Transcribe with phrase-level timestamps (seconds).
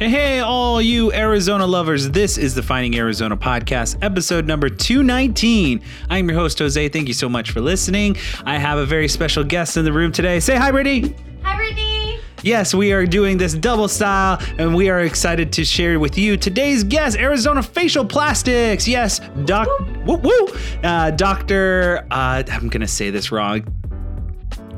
[0.00, 2.08] Hey, all you Arizona lovers.
[2.08, 5.82] This is the Finding Arizona podcast, episode number 219.
[6.08, 6.88] I'm your host, Jose.
[6.88, 8.16] Thank you so much for listening.
[8.46, 10.40] I have a very special guest in the room today.
[10.40, 11.14] Say hi, Brittany.
[11.42, 12.18] Hi, Brittany.
[12.42, 16.38] Yes, we are doing this double style, and we are excited to share with you
[16.38, 18.88] today's guest, Arizona Facial Plastics.
[18.88, 19.68] Yes, Doc.
[20.06, 20.48] Woo woo.
[20.82, 22.06] Uh, Doctor.
[22.10, 23.66] Uh, I'm gonna say this wrong.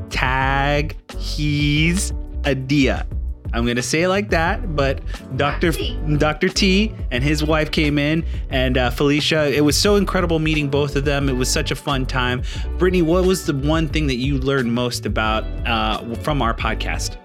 [0.09, 0.97] Tag.
[1.17, 2.11] He's
[2.45, 3.07] Adia.
[3.53, 5.01] I'm gonna say it like that, but
[5.37, 5.71] Dr.
[5.71, 5.97] T.
[6.17, 6.49] Dr.
[6.49, 9.55] T and his wife came in, and uh, Felicia.
[9.55, 11.29] It was so incredible meeting both of them.
[11.29, 12.41] It was such a fun time.
[12.77, 17.17] Brittany, what was the one thing that you learned most about uh, from our podcast?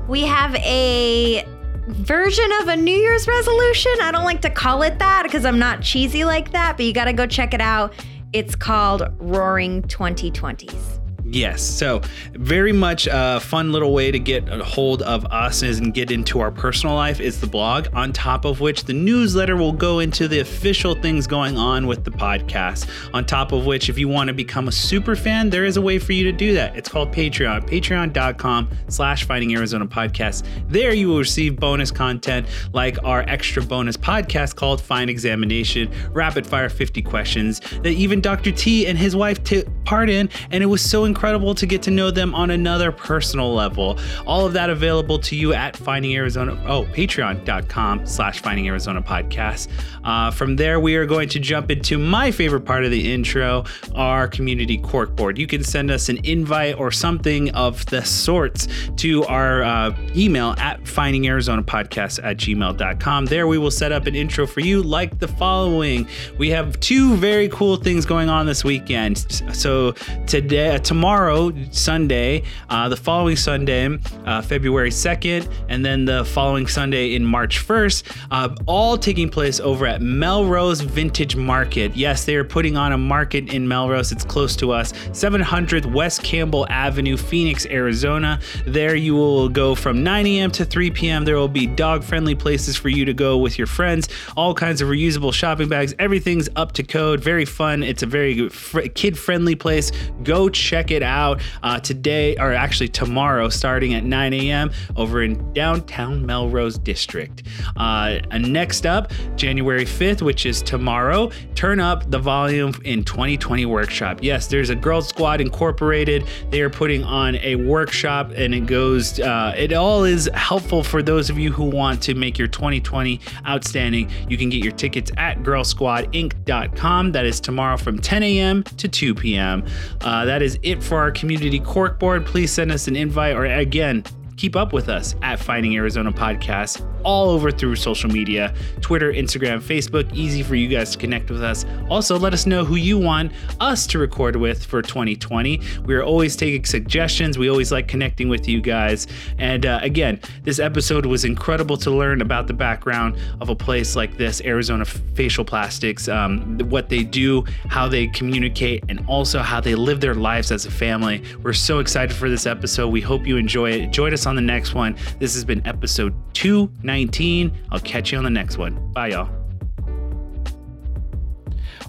[0.08, 1.44] We have a
[1.89, 3.92] version of a New Year's resolution.
[4.03, 6.92] I don't like to call it that because I'm not cheesy like that, but you
[6.92, 7.92] got to go check it out.
[8.33, 11.00] It's called Roaring 2020s.
[11.33, 11.62] Yes.
[11.62, 12.00] So,
[12.33, 16.41] very much a fun little way to get a hold of us and get into
[16.41, 20.27] our personal life is the blog, on top of which the newsletter will go into
[20.27, 22.89] the official things going on with the podcast.
[23.14, 25.81] On top of which, if you want to become a super fan, there is a
[25.81, 26.77] way for you to do that.
[26.77, 30.44] It's called Patreon, patreon.com slash finding Arizona podcast.
[30.69, 36.44] There you will receive bonus content like our extra bonus podcast called Fine Examination, Rapid
[36.44, 38.50] Fire 50 Questions that even Dr.
[38.50, 40.28] T and his wife took part in.
[40.50, 43.98] And it was so incredible to get to know them on another personal level.
[44.26, 49.69] All of that available to you at Finding Arizona, oh, patreon.com slash Finding Arizona podcast.
[50.04, 53.64] Uh, from there, we are going to jump into my favorite part of the intro,
[53.94, 55.36] our community corkboard.
[55.36, 58.66] You can send us an invite or something of the sorts
[58.97, 63.26] to our uh, email at Finding Arizona findingarizonapodcast at gmail.com.
[63.26, 66.06] There we will set up an intro for you like the following.
[66.38, 69.19] We have two very cool things going on this weekend.
[69.54, 69.92] So
[70.26, 73.88] today, uh, tomorrow, Sunday, uh, the following Sunday,
[74.27, 79.60] uh, February 2nd, and then the following Sunday in March 1st, uh, all taking place
[79.60, 81.97] over at Melrose Vintage Market.
[81.97, 84.12] Yes, they are putting on a market in Melrose.
[84.12, 88.39] It's close to us, 700 West Campbell Avenue, Phoenix, Arizona.
[88.66, 90.50] There you will go from 9 a.m.
[90.50, 91.25] to 3 p.m.
[91.25, 94.06] There will be dog friendly places for you to go with your friends,
[94.37, 95.94] all kinds of reusable shopping bags.
[95.99, 97.83] Everything's up to code, very fun.
[97.83, 99.93] It's a very fr- kid friendly place.
[100.25, 104.71] Go check it out uh, today, or actually tomorrow, starting at 9 a.m.
[104.97, 107.43] over in downtown Melrose District.
[107.77, 114.19] Uh, next up, January 5th, which is tomorrow, turn up the volume in 2020 workshop.
[114.23, 116.27] Yes, there's a Girl Squad Incorporated.
[116.51, 119.21] They are putting on a workshop, and it goes.
[119.21, 123.21] Uh, it all is helpful for those of you who want to make your 2020
[123.47, 124.11] outstanding.
[124.28, 127.12] You can get your tickets at girlsquadinc.com.
[127.12, 128.62] That is tomorrow from 10 a.m.
[128.62, 129.65] to 2 p.m.
[130.01, 132.24] Uh, that is it for our community corkboard.
[132.24, 134.04] Please send us an invite, or again,
[134.41, 139.61] keep up with us at Finding Arizona Podcast all over through social media Twitter, Instagram,
[139.61, 140.12] Facebook.
[140.15, 141.65] Easy for you guys to connect with us.
[141.89, 145.61] Also, let us know who you want us to record with for 2020.
[145.84, 147.39] We are always taking suggestions.
[147.39, 149.06] We always like connecting with you guys.
[149.39, 153.97] And uh, again, this episode was incredible to learn about the background of a place
[153.97, 159.61] like this, Arizona Facial Plastics, um, what they do, how they communicate, and also how
[159.61, 161.22] they live their lives as a family.
[161.43, 162.89] We're so excited for this episode.
[162.89, 163.91] We hope you enjoy it.
[163.91, 164.96] Join us on the next one.
[165.18, 167.52] This has been episode 219.
[167.70, 168.92] I'll catch you on the next one.
[168.92, 169.28] Bye, y'all.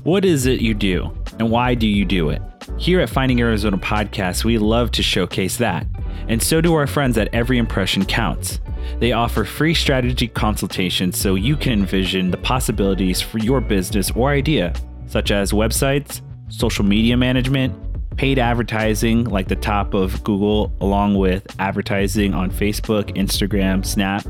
[0.03, 2.41] What is it you do, and why do you do it?
[2.77, 5.85] Here at Finding Arizona Podcast, we love to showcase that,
[6.27, 8.59] and so do our friends at Every Impression Counts.
[8.99, 14.29] They offer free strategy consultations so you can envision the possibilities for your business or
[14.31, 14.73] idea,
[15.05, 17.75] such as websites, social media management,
[18.17, 24.25] paid advertising like the top of Google, along with advertising on Facebook, Instagram, Snap,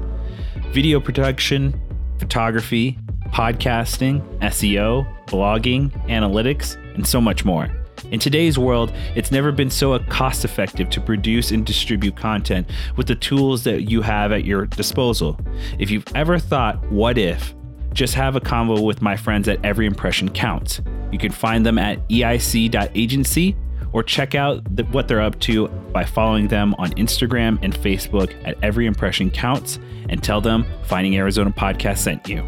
[0.71, 1.79] video production,
[2.19, 2.97] photography,
[3.29, 7.69] podcasting, SEO, blogging, analytics, and so much more.
[8.11, 13.07] In today's world, it's never been so cost effective to produce and distribute content with
[13.07, 15.39] the tools that you have at your disposal.
[15.79, 17.53] If you've ever thought, what if?
[17.93, 20.81] Just have a convo with my friends at Every Impression Counts.
[21.11, 23.55] You can find them at eic.agency
[23.93, 28.33] or check out the, what they're up to by following them on Instagram and Facebook
[28.45, 29.79] at Every Impression Counts
[30.09, 32.39] and tell them Finding Arizona Podcast sent you.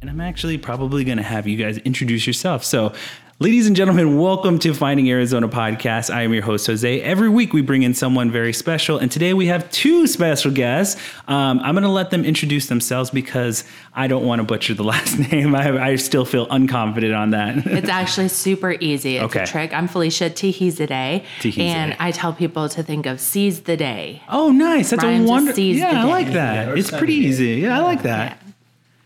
[0.00, 2.64] And I'm actually probably going to have you guys introduce yourself.
[2.64, 2.92] So,
[3.42, 6.12] ladies and gentlemen, welcome to Finding Arizona podcast.
[6.12, 7.00] I am your host, Jose.
[7.00, 11.00] Every week we bring in someone very special, and today we have two special guests.
[11.26, 13.64] Um, I'm going to let them introduce themselves because
[13.94, 15.54] I don't want to butcher the last name.
[15.54, 17.66] I, I still feel unconfident on that.
[17.66, 19.16] It's actually super easy.
[19.16, 19.44] It's Okay.
[19.44, 19.72] a trick.
[19.72, 21.58] I'm Felicia Taghizadeh, Taghizadeh.
[21.58, 24.22] and I tell people to think of seize the day.
[24.28, 24.90] oh, nice.
[24.90, 25.54] That's Rhymes a with wonder.
[25.54, 26.68] seize Yeah, the I like that.
[26.68, 27.54] Yeah, it's pretty easy.
[27.62, 28.38] Yeah, I like that.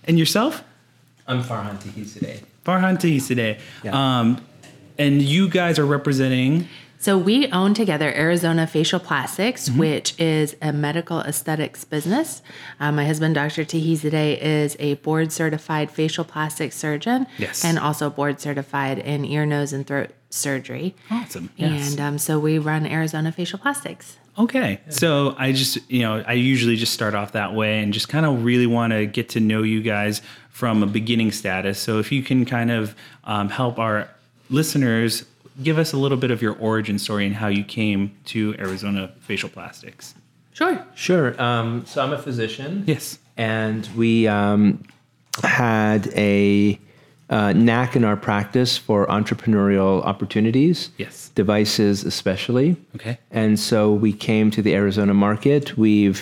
[0.05, 0.65] And yourself?
[1.29, 2.41] I'm Farhan Taghizadeh.
[2.65, 3.59] Farhan Tahis today.
[3.83, 3.93] Yeah.
[4.21, 4.45] Um,
[4.99, 6.69] and you guys are representing.
[6.99, 9.79] So we own together Arizona Facial Plastics, Mm-hmm.
[9.79, 12.41] which is a medical aesthetics business.
[12.81, 13.65] Uh, my husband, Dr.
[13.65, 17.63] Taghizadeh, is a board certified facial plastic surgeon, Yes.
[17.65, 20.95] and also board certified in ear, nose, and throat surgery.
[21.11, 21.51] Awesome.
[21.57, 21.91] Yes.
[21.91, 24.17] And um, so we run Arizona Facial Plastics.
[24.37, 24.81] Okay.
[24.89, 28.27] So I just, you know, I usually just start off that way and just kind
[28.27, 31.79] of really want to get to know you guys from a beginning status.
[31.79, 32.95] So if you can kind of
[33.25, 34.09] um, help our
[34.51, 35.25] listeners
[35.63, 39.13] give us a little bit of your origin story and how you came to Arizona
[39.21, 40.15] Facial Plastics.
[40.53, 40.85] Sure.
[40.95, 41.41] Sure.
[41.41, 42.85] Um, so I'm a physician.
[42.87, 43.19] Yes.
[43.37, 44.83] And we um,
[45.43, 46.79] had a
[47.35, 50.91] uh, knack in our practice for entrepreneurial opportunities.
[50.99, 51.31] Yes.
[51.35, 52.77] Devices, especially.
[52.97, 53.19] Okay.
[53.31, 55.77] And so we came to the Arizona market.
[55.77, 56.21] We've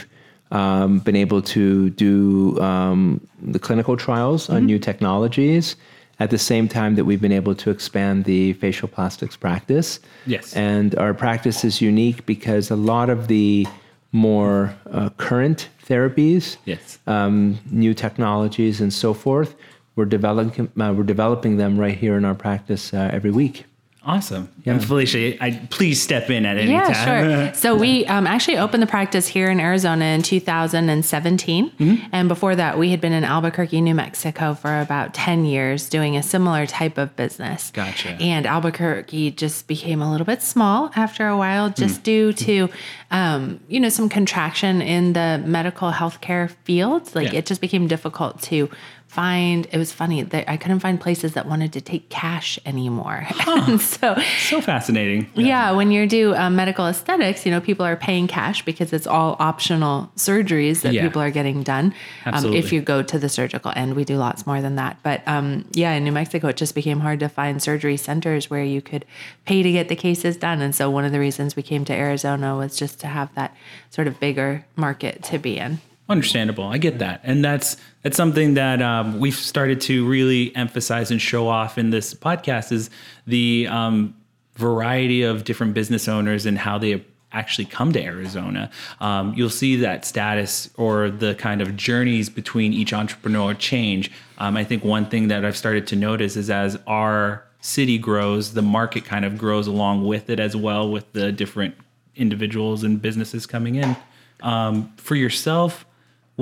[0.50, 3.20] um, been able to do um,
[3.54, 5.76] the clinical trials on new technologies
[6.18, 10.00] at the same time that we've been able to expand the facial plastics practice.
[10.26, 10.54] Yes.
[10.54, 13.66] And our practice is unique because a lot of the
[14.12, 16.98] more uh, current therapies, Yes.
[17.06, 19.54] um, new technologies, and so forth,
[19.96, 23.64] we're developing, uh, we're developing them right here in our practice uh, every week.
[24.04, 24.48] Awesome.
[24.66, 27.52] And Felicia, I, please step in at any Yeah, time.
[27.52, 27.54] sure.
[27.62, 32.06] So we um, actually opened the practice here in Arizona in 2017, Mm-hmm.
[32.12, 36.16] and before that, we had been in Albuquerque, New Mexico, for about 10 years doing
[36.16, 37.70] a similar type of business.
[37.72, 38.10] Gotcha.
[38.20, 41.76] And Albuquerque just became a little bit small after a while, Mm.
[41.76, 42.68] just due to,
[43.12, 47.14] um, you know, some contraction in the medical healthcare field.
[47.14, 47.38] Like Yeah.
[47.38, 48.68] it just became difficult to
[49.12, 49.66] find.
[49.70, 53.78] It was funny that I couldn't find places that wanted to take cash anymore, and
[53.80, 54.16] so.
[54.38, 55.28] So fascinating.
[55.34, 59.06] Yeah, when you do um, medical aesthetics, you know, people are paying cash because it's
[59.06, 61.02] all optional surgeries that Yeah.
[61.02, 61.86] people are getting done.
[62.24, 62.58] Um, Absolutely.
[62.60, 64.96] if you go to the surgical end, we do lots more than that.
[65.02, 68.64] But um, yeah, in New Mexico, it just became hard to find surgery centers where
[68.64, 69.04] you could
[69.44, 70.62] pay to get the cases done.
[70.62, 73.54] And so one of the reasons we came to Arizona was just to have that
[73.90, 75.80] sort of bigger market to be in.
[76.12, 76.64] Understandable.
[76.64, 81.20] I get that, and that's that's something that um, we've started to really emphasize and
[81.20, 82.90] show off in this podcast is
[83.26, 84.14] the um,
[84.54, 88.70] variety of different business owners and how they actually come to Arizona.
[89.00, 94.10] Um, you'll see that status or the kind of journeys between each entrepreneur change.
[94.36, 98.52] Um, I think one thing that I've started to notice is as our city grows,
[98.52, 101.74] the market kind of grows along with it as well, with the different
[102.16, 103.96] individuals and businesses coming in.
[104.42, 105.86] Um, for yourself,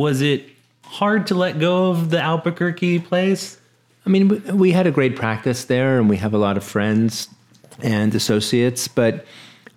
[0.01, 0.49] was it
[0.85, 3.59] hard to let go of the Albuquerque place?
[4.07, 7.29] I mean, we- had a great practice there, and we have a lot of friends
[7.83, 8.89] and associates.
[8.89, 9.25] But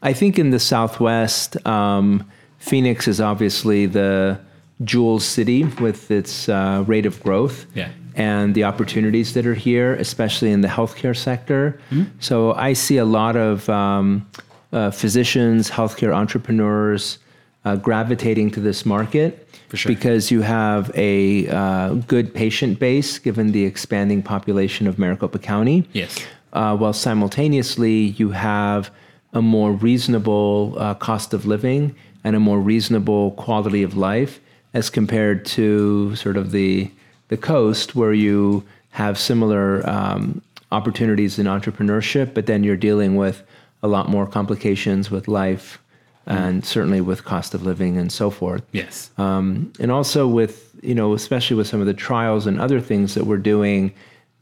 [0.01, 2.23] I think in the Southwest, um,
[2.59, 4.39] Phoenix is obviously the
[4.83, 7.89] jewel city with its uh, rate of growth Yeah.
[8.15, 11.79] and the opportunities that are here, especially in the healthcare sector.
[11.91, 12.03] Mm-hmm.
[12.19, 14.25] So I see a lot of um,
[14.71, 17.19] uh, physicians, healthcare entrepreneurs
[17.65, 19.91] uh, gravitating to this market sure.
[19.91, 25.87] because you have a uh, good patient base given the expanding population of Maricopa County.
[25.93, 26.25] Yes.
[26.51, 28.91] Uh, while simultaneously you have
[29.33, 34.39] a more reasonable uh, cost of living and a more reasonable quality of life
[34.73, 36.91] as compared to sort of the
[37.29, 40.41] the coast where you have similar um,
[40.71, 43.43] opportunities in entrepreneurship, but then you're dealing with
[43.81, 45.79] a lot more complications with life
[46.25, 48.63] and certainly with cost of living and so forth.
[48.71, 49.11] Yes.
[49.17, 53.13] um, and also with you know especially with some of the trials and other things
[53.15, 53.93] that we're doing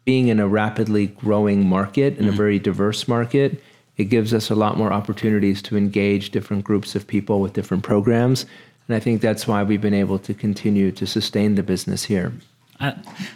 [0.06, 3.62] being in a rapidly growing market in a very diverse market
[3.98, 7.84] it gives us a lot more opportunities to engage different groups of people with different
[7.84, 8.46] programs.
[8.88, 12.34] And i think that's why we've been able to continue to sustain the business here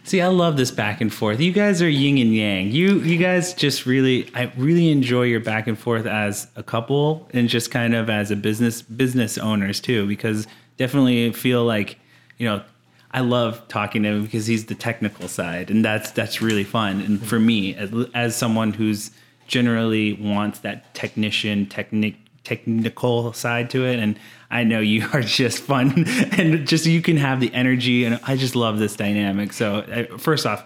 [0.04, 1.40] See, I love this back and forth.
[1.40, 2.72] You guys are yin and yang.
[2.72, 7.28] You you guys just really, I really enjoy your back and forth as a couple
[7.34, 10.48] and just kind of as a business business owners too, because
[10.78, 12.00] definitely feel like
[12.38, 12.64] you know.
[13.12, 17.00] I love talking to him because he's the technical side, and that's that's really fun.
[17.00, 19.10] And for me, as, as someone who's
[19.48, 24.18] generally wants that technician technique technical side to it and
[24.52, 26.06] i know you are just fun
[26.38, 29.52] and just you can have the energy and i just love this dynamic.
[29.54, 30.64] So uh, first off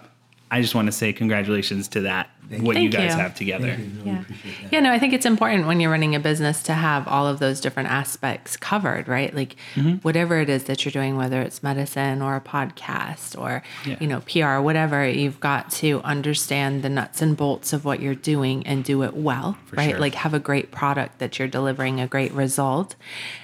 [0.50, 3.20] i just want to say congratulations to that what you Thank guys you.
[3.20, 4.24] have together Yeah.
[4.72, 7.38] Yeah, no, I think it's important when you're running a business to have all of
[7.38, 9.34] those different aspects covered, right?
[9.34, 9.96] Like mm-hmm.
[9.98, 13.96] whatever it is that you're doing, whether it's medicine or a podcast or, Yeah.
[14.00, 18.14] you know, PR, whatever, you've got to understand the nuts and bolts of what you're
[18.14, 19.90] doing and do it well, right?
[19.90, 19.98] sure.
[20.00, 22.96] Like have a great product that you're delivering a great result.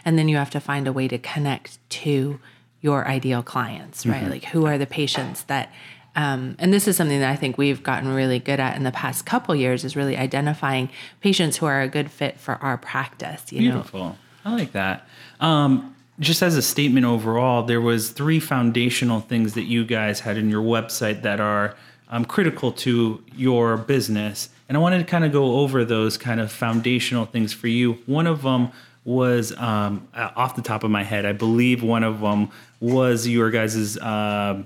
[0.04, 2.40] And then you have to find a way to connect to
[2.80, 4.22] your ideal clients, right?
[4.22, 4.30] Mm-hmm.
[4.30, 5.72] Like who are the patients that
[6.16, 8.90] um, and this is something that I think we've gotten really good at in the
[8.90, 10.88] past couple years is really identifying
[11.20, 13.52] patients who are a good fit for our practice.
[13.52, 14.16] You know, Beautiful.
[14.44, 15.06] I like that.
[15.40, 20.38] Um, just as a statement overall, there was three foundational things that you guys had
[20.38, 21.76] in your website that are
[22.08, 26.40] um, critical to your business, and I wanted to kind of go over those kind
[26.40, 27.99] of foundational things for you.
[28.06, 28.70] One of them
[29.04, 32.49] was um, uh, off the top of my head, I believe one of them
[32.80, 33.99] was your guys's.
[33.99, 34.64] Uh,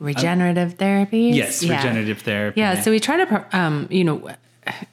[0.00, 1.34] regenerative therapies.
[1.34, 1.76] yes, Yeah.
[1.76, 2.60] regenerative therapy.
[2.60, 4.28] Yeah, so we try to, um, you know,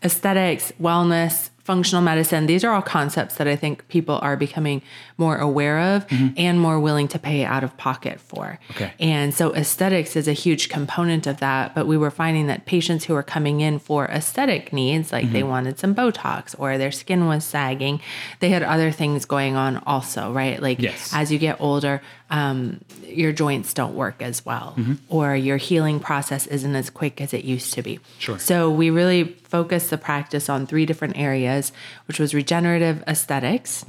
[0.03, 2.45] aesthetics, wellness, functional medicine.
[2.45, 4.81] These are all concepts that I think people are becoming
[5.17, 6.05] more aware of
[6.37, 8.57] and more willing to pay out of pocket for.
[8.71, 8.93] Okay.
[9.01, 11.75] And so aesthetics is a huge component of that.
[11.75, 15.43] But we were finding that patients who were coming in for aesthetic needs, like they
[15.43, 17.99] wanted some Botox or their skin was sagging,
[18.39, 20.61] they had other things going on also, right?
[20.61, 21.11] Like Yes.
[21.13, 24.75] as you get older, um, your joints don't work as well,
[25.09, 27.99] or your healing process isn't as quick as it used to be.
[28.19, 28.37] Sure.
[28.37, 31.71] So we really focused the practice on three different areas,
[32.07, 33.85] which was regenerative aesthetics.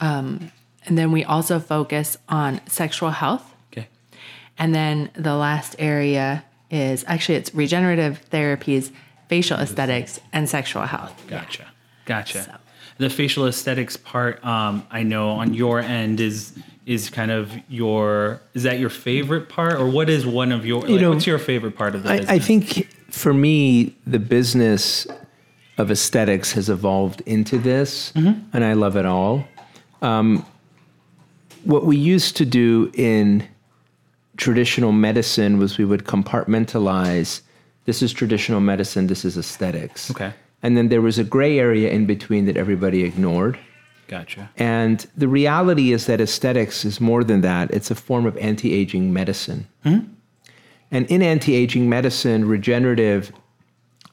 [0.00, 0.50] Um,
[0.86, 3.42] and then we also focus on sexual health.
[3.72, 3.88] Okay.
[4.58, 8.90] And then the last area is actually it's regenerative therapies,
[9.28, 11.20] facial aesthetics, and sexual health.
[11.28, 11.66] Gotcha.
[12.04, 12.42] Gotcha.
[12.44, 12.56] So-
[12.98, 16.52] The facial aesthetics part, um, I know on your end is
[16.86, 20.82] is kind of your is that your favorite part or what is one of your
[20.82, 22.30] like, know, what's your favorite part of the I, business?
[22.30, 25.06] I think for me, the business
[25.78, 29.46] of aesthetics has evolved into this, and I love it all.
[30.02, 30.44] Um,
[31.64, 33.48] what we used to do in
[34.36, 37.40] traditional medicine was we would compartmentalize
[37.86, 40.10] this is traditional medicine, this is aesthetics.
[40.10, 40.32] Okay.
[40.62, 43.58] And then there was a gray area in between that everybody ignored.
[44.08, 44.50] Gotcha.
[44.56, 47.70] And the reality is that aesthetics is more than that.
[47.70, 49.66] It's a form of anti aging medicine.
[49.84, 53.32] And in anti aging medicine, regenerative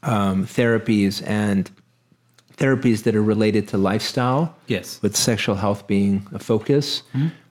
[0.03, 1.69] um, therapies and
[2.57, 4.99] therapies that are related to lifestyle, Yes.
[5.01, 7.03] with sexual health being a focus,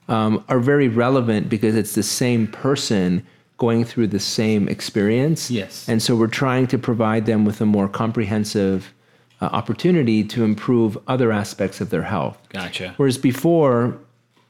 [0.07, 3.25] um, are very relevant because it's the same person
[3.57, 5.51] going through the same experience.
[5.51, 5.87] Yes.
[5.87, 8.93] And so we're trying to provide them with a more comprehensive
[9.41, 12.37] uh, opportunity to improve other aspects of their health.
[12.49, 12.93] Gotcha.
[12.97, 13.97] Whereas before,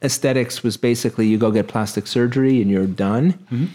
[0.02, 3.70] aesthetics was basically you go get plastic surgery and you're done.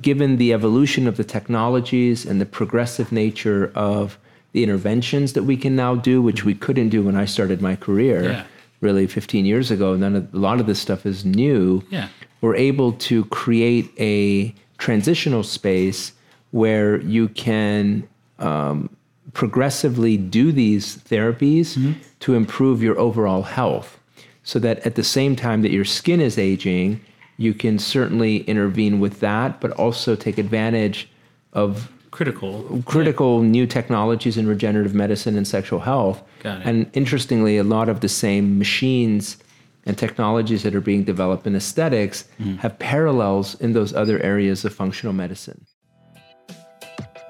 [0.00, 4.18] Given the evolution of the technologies and the progressive nature of
[4.52, 7.76] the interventions that we can now do, which we couldn't do when I started my
[7.76, 8.44] career, Yeah.
[8.80, 11.82] really 15 years ago, none of, a lot of this stuff is new.
[11.90, 12.08] Yeah.
[12.40, 16.12] We're able to create a transitional space
[16.50, 18.88] where you can um,
[19.32, 23.98] progressively do these therapies to improve your overall health
[24.44, 27.00] so that at the same time that your skin is aging,
[27.36, 31.08] you can certainly intervene with that, but also take advantage
[31.52, 32.82] of Critical.
[32.84, 36.22] critical new technologies in regenerative medicine and sexual health.
[36.44, 39.38] And interestingly, a lot of the same machines
[39.86, 42.56] and technologies that are being developed in aesthetics Mm-hmm.
[42.56, 45.64] have parallels in those other areas of functional medicine.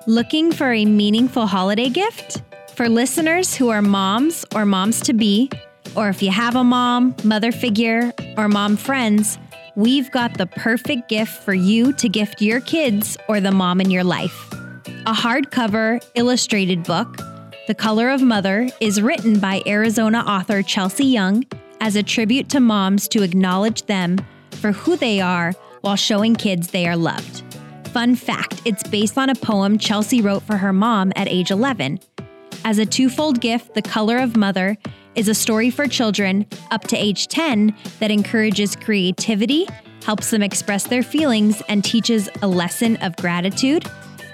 [0.08, 2.42] Looking for a meaningful holiday gift?
[2.74, 5.48] For listeners who are moms or moms to be,
[5.94, 9.38] or if you have a mom, mother figure, or mom friends,
[9.76, 13.92] we've got the perfect gift for you to gift your kids or the mom in
[13.92, 14.52] your life.
[15.06, 17.18] A hardcover, illustrated book,
[17.68, 21.44] The Color of Mother, is written by Arizona author Chelsea Young
[21.80, 24.18] as a tribute to moms to acknowledge them
[24.50, 27.44] for who they are while showing kids they are loved.
[27.92, 32.00] Fun fact it's based on a poem Chelsea wrote for her mom at age 11.
[32.64, 34.78] As a twofold gift, The Color of Mother
[35.14, 39.68] is a story for children up to age 10 that encourages creativity,
[40.06, 43.84] helps them express their feelings, and teaches a lesson of gratitude,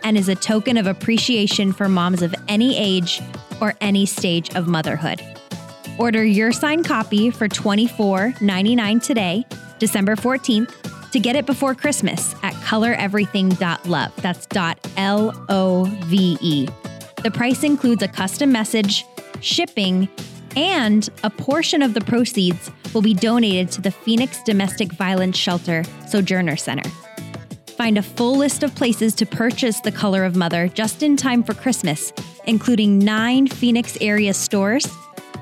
[0.04, 3.20] and is a token of appreciation for moms of any age
[3.60, 5.20] or any stage of motherhood.
[5.98, 9.44] Order your signed copy for $24.99 today
[9.80, 14.16] December 14th, to get it before Christmas at coloreverything.love.
[14.16, 16.68] That's dot L O V E.
[17.22, 19.04] The price includes a custom message,
[19.40, 20.08] shipping,
[20.56, 25.84] and a portion of the proceeds will be donated to the Phoenix Domestic Violence Shelter
[26.08, 26.88] Sojourner Center.
[27.76, 31.44] Find a full list of places to purchase The Color of Mother just in time
[31.44, 32.12] for Christmas,
[32.46, 34.88] including nine Phoenix area stores,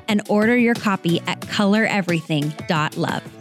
[0.08, 3.35] and order your copy at coloreverything.love.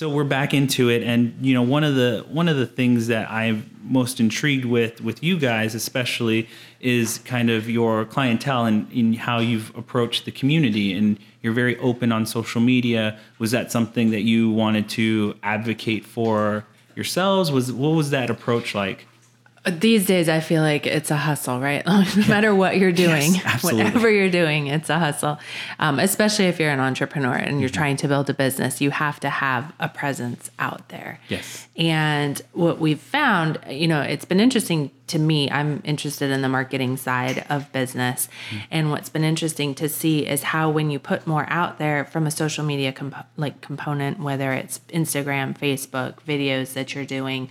[0.00, 3.08] So we're back into it, and you know one of the one of the things
[3.08, 6.48] that I'm most intrigued with with you guys, especially,
[6.80, 11.76] is kind of your clientele and in how you've approached the community, and you're very
[11.80, 13.18] open on social media.
[13.38, 16.64] Was that something that you wanted to advocate for
[16.96, 17.52] yourselves?
[17.52, 19.06] Was what was that approach like?
[19.66, 21.84] These days, I feel like it's a hustle, right?
[22.16, 25.38] no matter what you're doing, Yes, whatever you're doing, it's a hustle.
[25.78, 27.76] Um, especially if you're an entrepreneur and you're Mm-hmm.
[27.76, 31.20] trying to build a business, you have to have a presence out there.
[31.28, 31.66] Yes.
[31.76, 35.50] And what we've found, you know, it's been interesting to me.
[35.50, 38.28] I'm interested in the marketing side of business.
[38.50, 38.62] Mm.
[38.70, 42.26] And what's been interesting to see is how when you put more out there from
[42.26, 47.50] a social media comp- like component, whether it's Instagram, Facebook, videos that you're doing,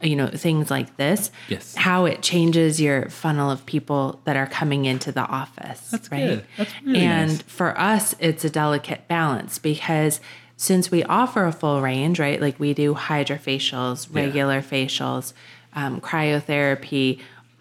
[0.00, 1.74] you know, things like this, Yes.
[1.74, 5.90] how it changes your funnel of people that are coming into the office.
[5.90, 6.26] That's right?
[6.26, 6.44] good.
[6.56, 7.42] That's really and nice.
[7.42, 10.20] for us, it's a delicate balance because
[10.56, 12.40] since we offer a full range, right?
[12.40, 14.22] Like we do hydrofacials, Yeah.
[14.24, 15.32] regular facials,
[15.74, 17.20] um, cryotherapy.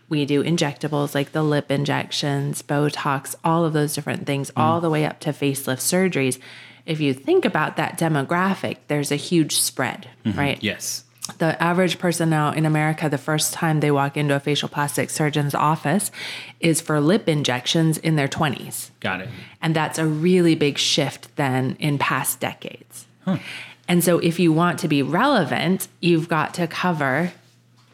[0.10, 4.62] We do injectables like the lip injections, Botox, all of those different things, Mm.
[4.62, 6.40] all the way up to facelift surgeries.
[6.86, 10.40] If you think about that demographic, there's a huge spread, Mm-hmm.
[10.40, 10.58] right?
[10.62, 11.04] Yes.
[11.28, 15.10] The average person now in America, the first time they walk into a facial plastic
[15.10, 16.12] surgeon's office
[16.60, 18.92] is for lip injections in their 20s.
[19.00, 19.30] Got it.
[19.62, 23.06] And that's a really big shift than in past decades.
[23.88, 27.32] And so, if you want to be relevant, you've got to cover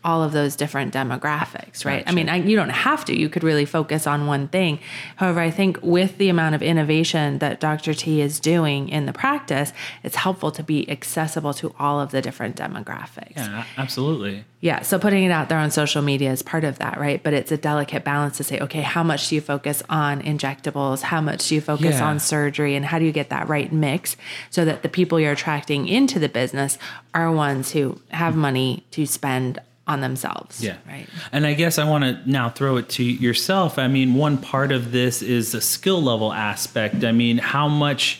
[0.04, 2.04] all of those different demographics, right?
[2.06, 3.18] I mean, I, you don't have to.
[3.18, 4.80] You could really focus on one thing.
[5.16, 7.94] However, I think with the amount of innovation that Dr.
[7.94, 9.72] T is doing in the practice,
[10.04, 13.38] it's helpful to be accessible to all of the different demographics.
[13.38, 14.46] Yeah, absolutely.
[14.60, 17.22] Yeah, so putting it out there on social media is part of that, right?
[17.22, 21.02] But it's a delicate balance to say, okay, how much do you focus on injectables?
[21.02, 22.06] How much do you focus Yeah.
[22.08, 22.76] on surgery?
[22.76, 24.16] And how do you get that right mix
[24.50, 26.78] so that the people you're attracting into the business
[27.14, 30.64] are ones who have money to spend on themselves?
[30.64, 30.78] Yeah.
[30.88, 31.08] Right.
[31.32, 33.78] And I guess I want to now throw it to yourself.
[33.78, 37.04] I mean, one part of this is the skill level aspect.
[37.04, 38.20] I mean, how much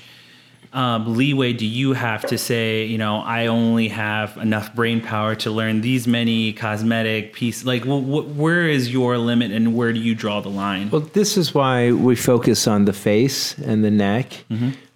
[0.74, 5.36] um, leeway do you have to say, you know, I only have enough brain power
[5.36, 7.64] to learn these many cosmetic pieces?
[7.64, 10.90] Like, wh- wh- where is your limit and where do you draw the line?
[10.90, 14.44] Well, this is why we focus on the face and the neck.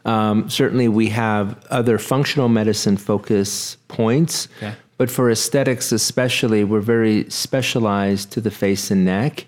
[0.03, 4.73] Um, certainly, we have other functional medicine focus points, Okay.
[4.97, 9.45] But for aesthetics, especially, we're very specialized to the face and neck.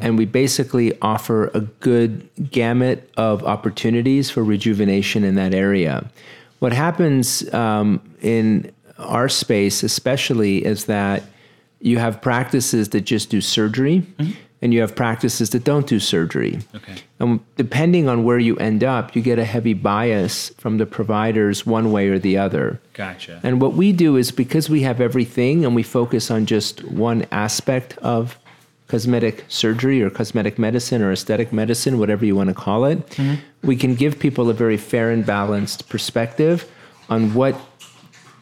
[0.00, 6.10] And we basically offer a good gamut of opportunities for rejuvenation in that area.
[6.58, 11.22] What happens um, in our space, especially, is that
[11.80, 14.04] you have practices that just do surgery
[14.62, 16.60] and you have practices that don't do surgery.
[16.74, 16.94] Okay.
[17.20, 21.66] And depending on where you end up, you get a heavy bias from the providers
[21.66, 22.80] one way or the other.
[22.94, 23.40] Gotcha.
[23.42, 27.26] And what we do is because we have everything and we focus on just one
[27.30, 28.38] aspect of
[28.88, 33.34] cosmetic surgery or cosmetic medicine or aesthetic medicine, whatever you want to call it, mm-hmm.
[33.66, 36.70] we can give people a very fair and balanced perspective
[37.08, 37.56] on what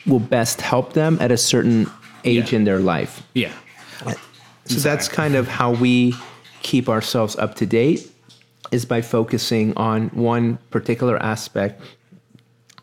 [0.06, 1.90] will best help them at a certain
[2.24, 2.58] age Yeah.
[2.58, 3.26] in their life.
[3.34, 3.52] yeah.
[4.66, 6.14] So that's kind of how we
[6.62, 8.10] keep ourselves up to date
[8.72, 11.80] is by focusing on one particular aspect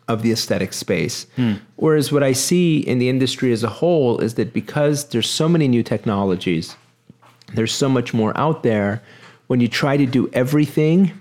[0.08, 1.26] of the aesthetic space.
[1.36, 1.54] Hmm.
[1.76, 5.48] Whereas what I see in the industry as a whole is that because there's so
[5.48, 6.76] many new technologies,
[7.54, 9.02] there's so much more out there,
[9.48, 11.12] when you try to do everything,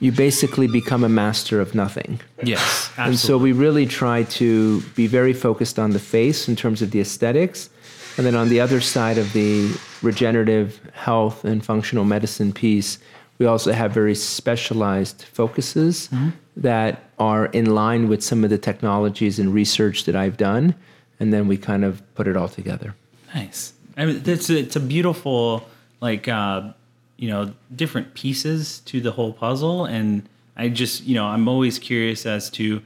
[0.00, 2.20] you basically become a master of nothing.
[2.42, 2.90] Yes.
[2.90, 3.04] Absolutely.
[3.04, 6.90] And so we really try to be very focused on the face in terms of
[6.90, 7.70] the aesthetics.
[8.16, 12.98] And then on the other side of the regenerative health and functional medicine piece,
[13.38, 16.08] we also have very specialized focuses
[16.56, 20.74] that are in line with some of the technologies and research that I've done.
[21.20, 22.94] And then we kind of put it all together.
[23.34, 23.74] Nice.
[23.96, 25.68] I mean, it's a, it's a beautiful,
[26.00, 26.72] like, uh,
[27.18, 29.84] you know, different pieces to the whole puzzle.
[29.84, 30.26] And
[30.56, 32.80] I just, you know, I'm always curious as to,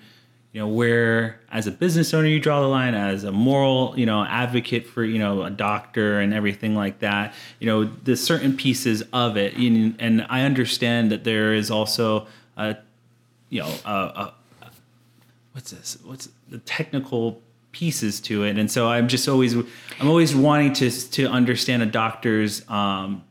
[0.53, 4.07] you know, where as a business owner you draw the line, as a moral, you
[4.07, 7.35] know, advocate for, you know, a doctor and everything like that.
[7.61, 12.27] You know, the certain pieces of it, and, and I understand that there is also
[12.57, 12.77] a
[13.51, 14.31] you know, uh, uh,
[15.53, 15.99] what's this?
[16.05, 18.57] What's the technical pieces to it?
[18.57, 23.25] And so I'm just always, I'm always wanting to to understand a doctor's um,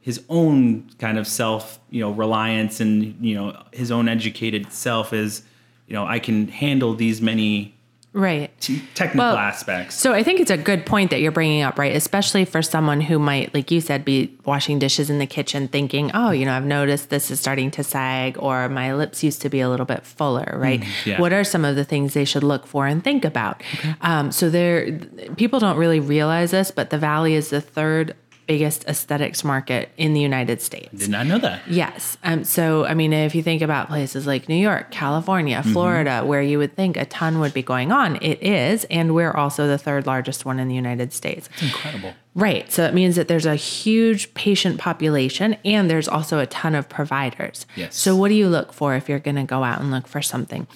[0.00, 5.12] his own kind of self, you know, reliance and you know his own educated self
[5.12, 5.42] is,
[5.86, 7.74] you know, I can handle these many
[8.16, 8.52] Right.
[8.60, 9.96] t- technical Well, aspects.
[9.96, 11.96] So I think it's a good point that you're bringing up, right?
[11.96, 16.12] Especially for someone who might, like you said, be washing dishes in the kitchen thinking,
[16.14, 19.48] oh, you know, I've noticed this is starting to sag or my lips used to
[19.48, 20.84] be a little bit fuller, right?
[21.04, 21.20] yeah.
[21.20, 23.64] What are some of the things they should look for and think about?
[24.00, 24.92] Um, so there,
[25.36, 28.14] people don't really realize this, but the Valley is the third
[28.46, 30.92] biggest aesthetics market in the United States.
[30.92, 31.62] Did not know that.
[31.68, 32.16] Yes.
[32.24, 36.42] Um, so, I mean, if you think about places like New York, California, Florida, where
[36.42, 38.84] you would think a ton would be going on, it is.
[38.84, 41.48] And we're also the third largest one in the United States.
[41.54, 42.14] It's incredible.
[42.34, 42.70] Right.
[42.72, 46.88] So it means that there's a huge patient population and there's also a ton of
[46.88, 47.64] providers.
[47.76, 47.96] Yes.
[47.96, 50.20] So, what do you look for if you're going to go out and look for
[50.20, 50.66] something?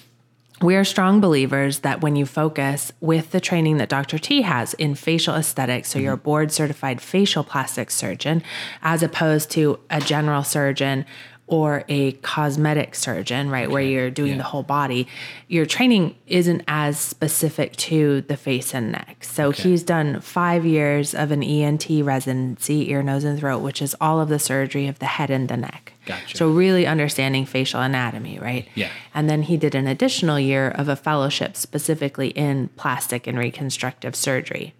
[0.60, 4.18] We are strong believers that when you focus with the training that Dr.
[4.18, 8.42] T has in facial aesthetics, so you're a board certified facial plastic surgeon,
[8.82, 11.04] as opposed to a general surgeon
[11.46, 14.38] or a cosmetic surgeon, right, where you're doing yeah.
[14.38, 15.08] the whole body,
[15.46, 19.24] your training isn't as specific to the face and neck.
[19.24, 23.96] So he's done five years of an ENT residency, ear, nose, and throat, which is
[24.00, 25.94] all of the surgery of the head and the neck.
[26.08, 26.36] Gotcha.
[26.36, 28.66] So really understanding facial anatomy, right?
[28.74, 28.88] Yeah.
[29.14, 34.16] And then he did an additional year of a fellowship specifically in plastic and reconstructive
[34.16, 34.74] surgery.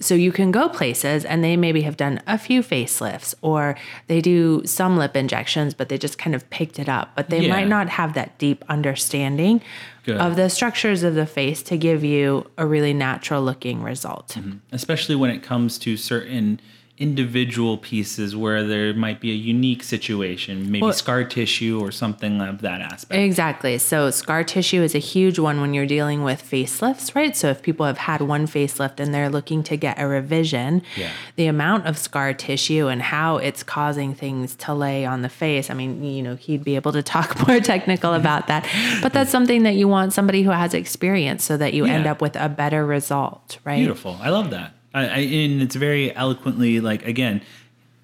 [0.00, 3.76] So you can go places and they maybe have done a few facelifts or
[4.08, 7.12] they do some lip injections, but they just kind of picked it up.
[7.14, 7.50] But they Yeah.
[7.54, 9.60] might not have that deep understanding
[10.04, 10.16] Good.
[10.16, 14.30] of the structures of the face to give you a really natural looking result.
[14.36, 14.56] Mm-hmm.
[14.72, 16.58] especially when it comes to certain
[17.02, 22.40] individual pieces where there might be a unique situation, maybe Well- scar tissue or something
[22.40, 23.20] of that aspect.
[23.20, 23.76] Exactly.
[23.78, 27.36] So scar tissue is a huge one when you're dealing with facelifts, right?
[27.36, 31.10] So if people have had one facelift and they're looking to get a revision, Yeah.
[31.36, 35.70] the amount of scar tissue and how it's causing things to lay on the face.
[35.70, 38.66] I mean, you know, he'd be able to talk more technical about that.
[39.02, 42.20] But that's something that you want somebody who has experience so that you end up
[42.22, 43.78] with a better result, right?
[43.78, 44.18] Beautiful.
[44.22, 44.72] I love that.
[44.94, 47.42] I, I, and it's very eloquently, like, again,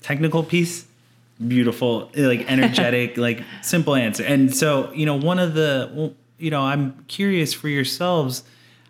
[0.00, 0.86] technical piece,
[1.46, 4.24] beautiful, like energetic, like simple answer.
[4.24, 8.42] And so, you know, one of the, you know, I'm curious for yourselves.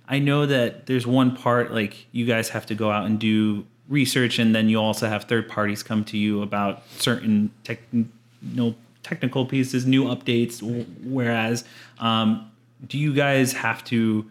[0.08, 3.66] I know that there's one part, like, you guys have to go out and do
[3.88, 8.06] research, and then you also have third parties come to you about certain tech, you
[8.42, 10.62] know, technical pieces, new updates.
[11.02, 11.64] Whereas,
[11.98, 12.50] um,
[12.86, 14.24] do you guys have to?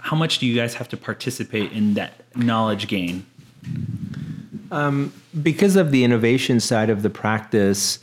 [0.00, 3.26] how much do you guys have to participate in that knowledge gain?
[4.70, 7.98] Um, because of the innovation side of the practice,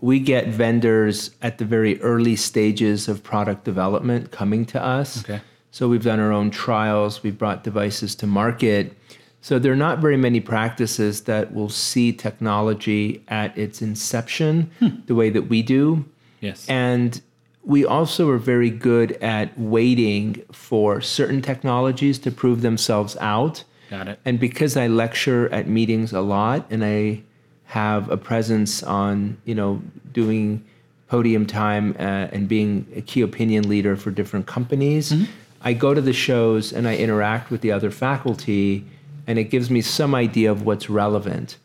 [0.00, 5.24] we get vendors at the very early stages of product development coming to us.
[5.24, 5.40] Okay.
[5.70, 8.96] So we've done our own trials, we've brought devices to market.
[9.40, 14.88] So there are not very many practices that will see technology at its inception hmm.
[15.06, 16.04] the way that we do.
[16.40, 16.66] Yes.
[16.68, 17.20] And
[17.64, 23.64] we also are very good at waiting for certain technologies to prove themselves out.
[23.96, 24.18] Got it.
[24.24, 27.22] And because I lecture at meetings a lot and I
[27.66, 30.64] have a presence on, you know, doing
[31.08, 35.14] podium time uh, and being a key opinion leader for different companies,
[35.62, 38.84] I go to the shows and I interact with the other faculty
[39.26, 41.56] and it gives me some idea of what's relevant.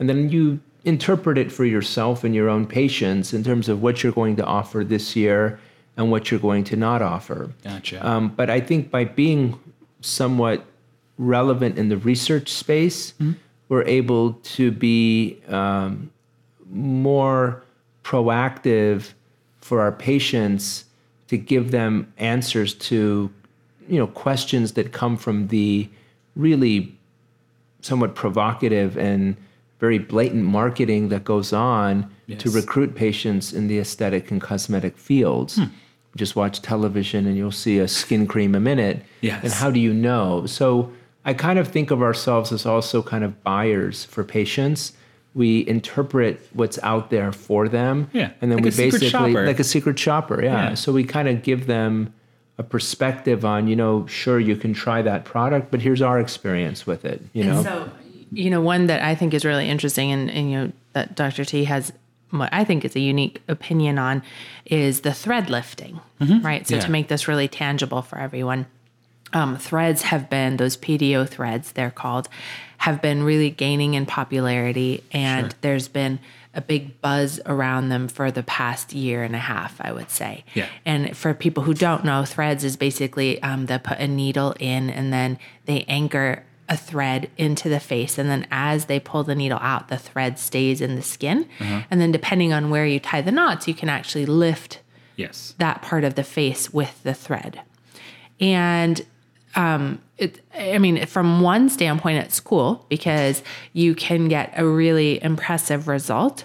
[0.00, 4.02] And then you interpret it for yourself and your own patients in terms of what
[4.02, 5.60] you're going to offer this year
[5.96, 7.52] and what you're going to not offer.
[7.64, 8.06] Gotcha.
[8.06, 9.58] Um, but I think by being
[10.00, 10.64] somewhat
[11.18, 13.12] relevant in the research space,
[13.68, 16.10] we're able to be um,
[16.70, 17.62] more
[18.02, 19.12] proactive
[19.60, 20.84] for our patients
[21.26, 23.30] to give them answers to
[23.86, 25.88] you know questions that come from the
[26.36, 26.96] really
[27.80, 29.36] somewhat provocative and
[29.78, 35.60] very blatant marketing that goes on to recruit patients in the aesthetic and cosmetic fields.
[36.16, 39.04] Just watch television and you'll see a skin cream a minute.
[39.20, 39.44] Yes.
[39.44, 40.46] And how do you know?
[40.46, 40.92] So
[41.28, 44.94] I kind of think of ourselves as also kind of buyers for patients.
[45.34, 48.08] We interpret what's out there for them.
[48.14, 50.70] Yeah, And then like we a basically like a secret shopper, yeah.
[50.70, 50.74] Yeah.
[50.74, 52.14] So we kind of give them
[52.56, 56.86] a perspective on, you know, sure you can try that product, but here's our experience
[56.86, 57.62] with it, you know.
[57.62, 57.90] So,
[58.32, 61.44] you know, one that I think is really interesting and, and you know, that Dr.
[61.44, 61.92] T has
[62.30, 64.22] what I think is a unique opinion on
[64.64, 66.44] is the thread lifting, mm-hmm.
[66.44, 66.66] right?
[66.66, 66.80] So Yeah.
[66.80, 68.64] to make this really tangible for everyone,
[69.32, 72.28] um, threads have been those PDO threads, they're called,
[72.78, 76.18] have been really gaining in popularity, and there's been
[76.54, 80.44] a big buzz around them for the past year and a half, I would say.
[80.54, 80.66] Yeah.
[80.84, 84.90] And for people who don't know, threads is basically um, they put a needle in
[84.90, 88.18] and then they anchor a thread into the face.
[88.18, 91.46] And then as they pull the needle out, the thread stays in the skin.
[91.60, 94.80] And then depending on where you tie the knots, you can actually lift
[95.16, 95.54] Yes.
[95.58, 97.60] that part of the face with the thread.
[98.40, 99.02] And
[99.58, 103.42] um, it, I mean, from one standpoint, it's cool because
[103.72, 106.44] you can get a really impressive result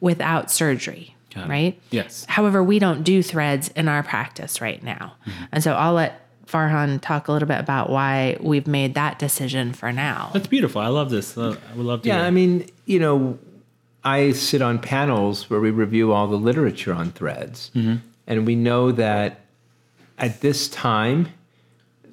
[0.00, 1.40] without surgery, Hmm.
[1.40, 1.50] Got it.
[1.50, 1.80] right?
[1.90, 2.24] Yes.
[2.28, 5.14] However, we don't do threads in our practice right now.
[5.26, 5.44] Mm-hmm.
[5.52, 9.72] And so I'll let Farhan talk a little bit about why we've made that decision
[9.72, 10.30] for now.
[10.32, 10.80] That's beautiful.
[10.80, 11.36] I love this.
[11.36, 12.08] I would love to.
[12.08, 12.24] Yeah, hear.
[12.26, 13.38] I mean, you know,
[14.04, 17.70] I sit on panels where we review all the literature on threads.
[17.74, 19.40] And we know that
[20.18, 21.28] at this time,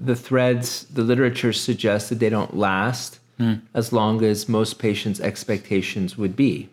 [0.03, 3.55] the threads, the literature suggests that they don't last hmm.
[3.73, 6.69] as long as most patients' expectations would be.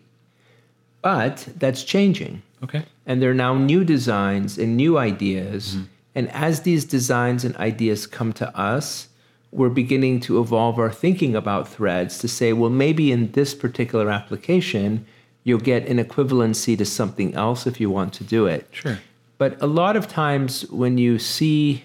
[1.01, 2.41] But that's changing.
[2.63, 2.83] Okay.
[3.05, 5.75] And there are now new designs and new ideas.
[5.75, 5.83] Mm-hmm.
[6.15, 9.07] And as these designs and ideas come to us,
[9.51, 14.09] we're beginning to evolve our thinking about threads to say, well, maybe in this particular
[14.09, 15.05] application,
[15.43, 18.67] you'll get an equivalency to something else if you want to do it.
[18.71, 18.99] Sure.
[19.37, 21.83] But a lot of times when you see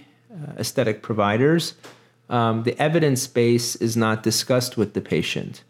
[0.58, 1.74] aesthetic providers,
[2.30, 5.62] um, the evidence base is not discussed with the patient.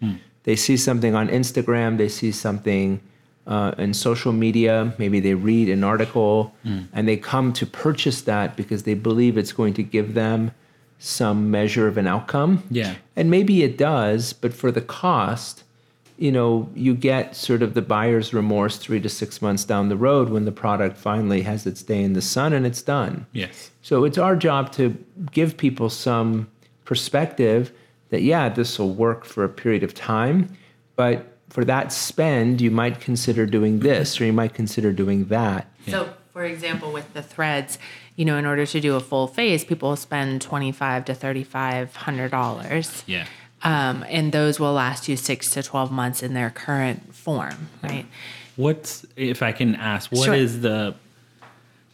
[0.44, 3.00] They see something on Instagram, they see something
[3.46, 6.55] uh, in social media, maybe they read an article,
[6.92, 10.53] and they come to purchase that because they believe it's going to give them
[10.98, 12.62] some measure of an outcome.
[12.70, 12.94] Yeah.
[13.16, 15.63] And maybe it does, but for the cost,
[16.16, 19.96] you know, you get sort of the buyer's remorse three to six months down the
[19.96, 23.27] road when the product finally has its day in the sun and it's done.
[23.33, 23.70] Yes.
[23.83, 24.96] So it's our job to
[25.33, 26.48] give people some
[26.85, 27.72] perspective
[28.11, 30.57] that, yeah, this will work for a period of time,
[30.94, 35.66] but for that spend, you might consider doing this or you might consider doing that.
[35.88, 37.79] So, for example, with the threads,
[38.16, 42.31] you know, in order to do a full face, people spend twenty-five to thirty-five hundred
[42.31, 43.05] dollars.
[43.07, 43.27] Yeah.
[43.64, 48.07] Um, and those will last you six to twelve months in their current form, right?
[48.57, 50.12] What's if I can ask?
[50.12, 50.61] What is Sure.
[50.61, 50.94] the,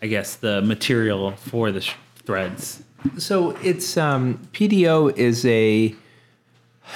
[0.03, 1.95] I guess the material for the sh-
[2.27, 2.83] threads?
[3.19, 5.95] So it's um, PDO is a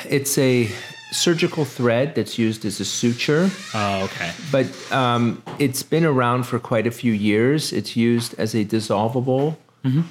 [0.09, 0.69] it's a
[1.13, 3.49] surgical thread that's used as a suture.
[3.75, 4.33] Oh, okay.
[4.51, 7.73] but um, it's been around for quite a few years.
[7.73, 9.57] It's used as a dissolvable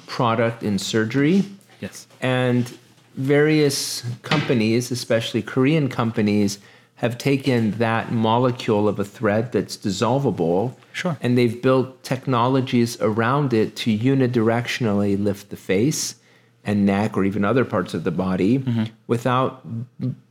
[0.06, 1.44] product in surgery,
[1.80, 2.06] Yes.
[2.22, 2.72] and
[3.16, 6.58] various companies, especially Korean companies,
[6.96, 11.16] have taken that molecule of a thread that's dissolvable, Sure.
[11.20, 16.16] and they've built technologies around it to unidirectionally lift the face
[16.64, 18.84] and neck or even other parts of the body mm-hmm.
[19.06, 19.66] without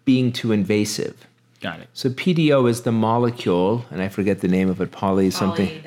[0.06, 1.28] being too invasive.
[1.62, 1.90] Got it.
[1.94, 4.92] So PDO is the molecule, and I forget the name of it.
[4.92, 5.84] Poly something.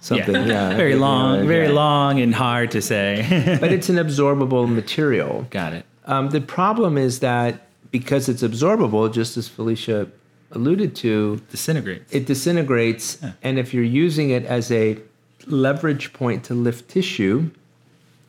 [0.00, 0.34] Something.
[0.48, 0.74] Yeah.
[0.76, 1.72] very long, Yeah, very yeah.
[1.72, 3.56] long and hard to say.
[3.60, 5.46] But it's an absorbable material.
[5.50, 5.84] Got it.
[6.06, 10.06] Um, the problem is that because it's absorbable, just as Felicia
[10.52, 12.12] alluded to, Disintegrates.
[12.14, 13.18] it disintegrates.
[13.42, 14.98] And if you're using it as a
[15.46, 17.50] leverage point to lift tissue,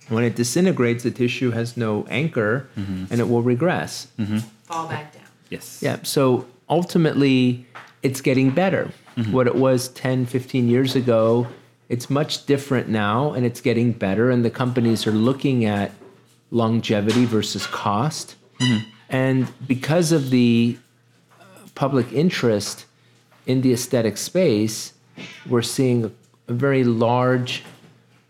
[0.09, 3.05] when it disintegrates, the tissue has no anchor mm-hmm.
[3.11, 4.07] and it will regress.
[4.17, 4.39] Mm-hmm.
[4.65, 5.23] Fall back down.
[5.49, 5.79] yes.
[5.81, 5.97] Yeah.
[6.03, 7.65] So ultimately,
[8.03, 8.91] it's getting better.
[9.17, 9.31] Mm-hmm.
[9.31, 11.47] What it was 10, 15 years ago,
[11.89, 14.29] it's much different now and it's getting better.
[14.29, 15.91] And the companies are looking at
[16.51, 18.35] longevity versus cost.
[19.09, 20.77] And because of the
[21.39, 21.43] uh,
[21.75, 22.85] public interest
[23.47, 24.93] in the aesthetic space,
[25.47, 26.11] we're seeing a,
[26.53, 27.63] very large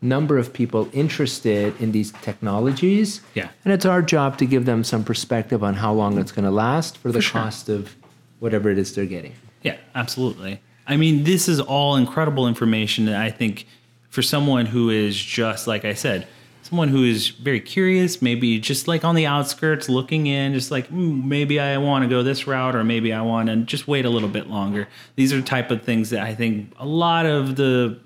[0.01, 3.21] number of people interested in these technologies.
[3.33, 3.47] Yeah.
[3.63, 6.51] And it's our job to give them some perspective on how long it's going to
[6.51, 7.41] last for the sure.
[7.41, 7.95] cost of
[8.39, 9.33] whatever it is they're getting.
[9.63, 10.61] Yeah, absolutely.
[10.89, 13.67] I mean, this is all incredible information that I think
[14.09, 16.27] for someone who is just like I said,
[16.63, 20.87] someone who is very curious, maybe just like on the outskirts looking in, just like
[20.87, 24.05] "Hmm, maybe I want to go this route or maybe I want to just wait
[24.05, 24.87] a little bit longer.
[25.15, 27.99] These are type of things that I think a lot of the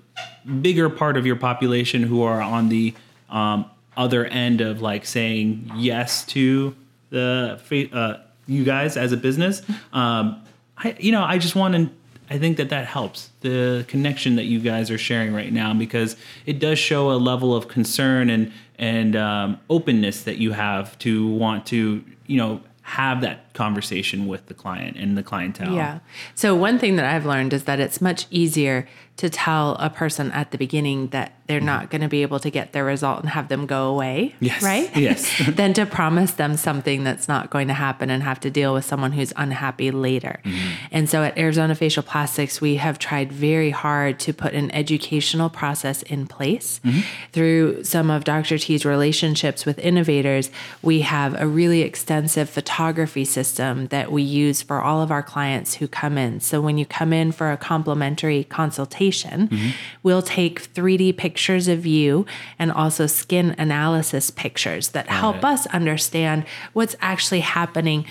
[0.60, 2.94] bigger part of your population who are on the
[3.30, 6.74] um, other end of like saying yes to
[7.10, 7.58] the
[7.92, 8.16] uh,
[8.46, 9.62] you guys as a business.
[9.92, 10.42] Um,
[10.76, 11.90] I you know I just want to.
[12.30, 16.16] I think that that helps the connection that you guys are sharing right now because
[16.46, 21.28] it does show a level of concern and and um, openness that you have to
[21.28, 25.74] want to you know have that conversation with the client and the clientele.
[25.74, 26.00] Yeah.
[26.34, 28.86] So one thing that I've learned is that it's much easier
[29.16, 31.66] to tell a person at the beginning that they're mm-hmm.
[31.66, 34.62] not going to be able to get their result and have them go away, Yes.
[34.62, 34.90] right?
[34.96, 35.30] Yes.
[35.48, 38.84] than to promise them something that's not going to happen and have to deal with
[38.84, 40.40] someone who's unhappy later.
[40.44, 40.86] Mm-hmm.
[40.90, 45.48] And so at Arizona Facial Plastics, we have tried very hard to put an educational
[45.48, 46.80] process in place.
[46.82, 47.00] Mm-hmm.
[47.30, 48.58] Through some of Dr.
[48.58, 50.50] T's relationships with innovators,
[50.82, 55.74] we have a really extensive photography system that we use for all of our clients
[55.74, 56.40] who come in.
[56.40, 62.26] So when you come in for a complimentary consultation, we'll take 3D pictures of you
[62.58, 65.44] and also skin analysis pictures that help it.
[65.44, 68.06] us understand what's actually happening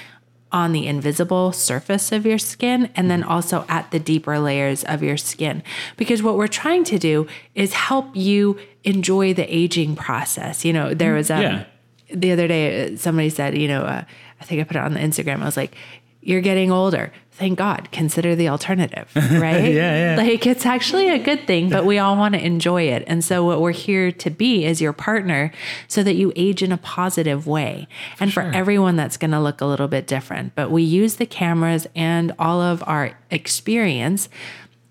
[0.52, 5.02] on the invisible surface of your skin and then also at the deeper layers of
[5.02, 5.64] your skin.
[5.98, 10.64] Because what we're trying to do is help you enjoy the aging process.
[10.64, 11.66] You know, there was um, Yeah.
[12.14, 14.04] The other day somebody said, you know, uh,
[14.40, 15.42] I think I put it on the Instagram.
[15.42, 15.76] I was like,
[16.22, 17.12] you're getting older.
[17.32, 17.90] Thank God.
[17.92, 19.74] Consider the alternative, right?
[19.74, 20.16] Yeah, yeah.
[20.18, 23.04] Like it's actually a good thing, but we all want to enjoy it.
[23.08, 25.52] And so what we're here to be is your partner
[25.88, 27.88] so that you age in a positive way.
[28.20, 31.26] And for everyone that's going to look a little bit different, but we use the
[31.26, 34.30] cameras and all of our experience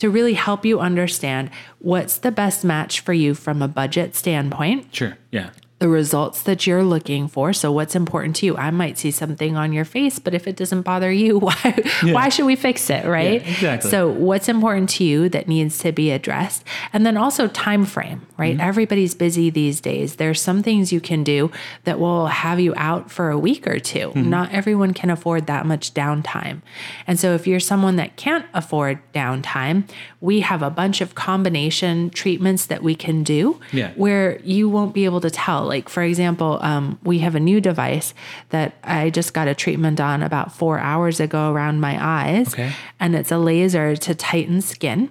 [0.00, 4.92] to really help you understand what's the best match for you from a budget standpoint
[4.92, 5.16] Sure.
[5.30, 5.50] Yeah.
[5.82, 7.52] The results that you're looking for.
[7.52, 8.56] So what's important to you?
[8.56, 12.28] I might see something on your face, but if it doesn't bother you, why why
[12.28, 13.42] should we fix it, right?
[13.42, 13.90] Yeah, exactly.
[13.90, 16.62] So what's important to you that needs to be addressed?
[16.92, 18.52] And then also time frame, right?
[18.56, 18.68] Mm-hmm.
[18.68, 20.16] Everybody's busy these days.
[20.16, 21.50] There's some things you can do
[21.82, 24.30] that will have you out for a week or 2 Mm-hmm.
[24.30, 26.62] Not everyone can afford that much downtime.
[27.08, 29.88] And so if you're someone that can't afford downtime,
[30.20, 33.90] we have a bunch of combination treatments that we can do Yeah.
[33.96, 35.71] where you won't be able to tell.
[35.72, 38.12] Like, for example, um, we have a new device
[38.50, 42.52] that I just got a treatment on about four hours ago around my eyes.
[42.52, 42.74] Okay.
[43.00, 45.08] And it's a laser to tighten skin,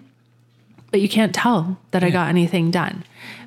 [0.91, 3.03] but you can't tell that I got anything done.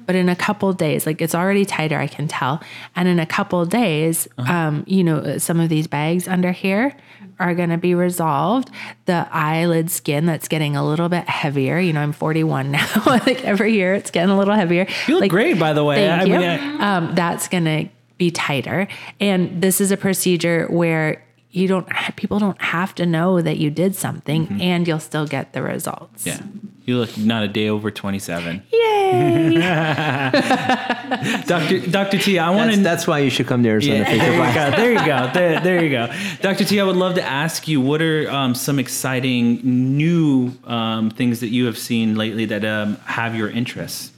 [0.07, 2.61] But in a couple days, like it's already tighter, I can tell.
[2.97, 6.97] And in a couple days, um, you know, some of these bags under here
[7.39, 8.71] are going to be resolved.
[9.07, 11.79] The eyelid skin that's getting a little bit heavier.
[11.79, 13.03] You know, I'm 41 now.
[13.07, 14.87] like every year, it's getting a little heavier.
[15.09, 15.97] You look like, great, by the way.
[15.97, 16.33] Thank I you.
[16.39, 18.87] mean, I- um, that's going to be tighter.
[19.21, 21.24] And this is a procedure where
[21.55, 25.53] you don't, people don't have to know that you did something and you'll still get
[25.53, 26.25] the results.
[26.25, 26.59] Mm-hmm.
[26.59, 26.71] Yeah.
[26.85, 28.63] You look not a day over 27.
[28.73, 29.55] Yay.
[31.47, 31.87] Dr.
[31.89, 32.19] Dr.
[32.19, 32.81] T, I want to.
[32.81, 34.71] that's why you should come to Arizona Yeah, there you go.
[34.77, 35.31] There you go.
[35.33, 36.13] There, there you go.
[36.43, 36.65] Dr.
[36.65, 39.61] T, I would love to ask you what are um, some exciting
[39.97, 44.13] new um, things that you have seen lately that um, have your interest?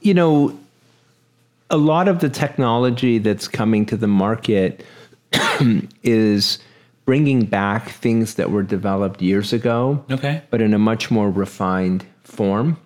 [0.00, 0.58] you know,
[1.70, 4.84] a lot of the technology that's coming to the market
[6.02, 6.58] is
[7.04, 10.42] bringing back things that were developed years ago, Okay.
[10.50, 12.76] but in a much more refined form.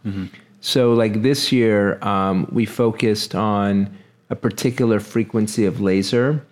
[0.60, 3.88] So, like this year, um, we focused on
[4.28, 6.44] a particular frequency of laser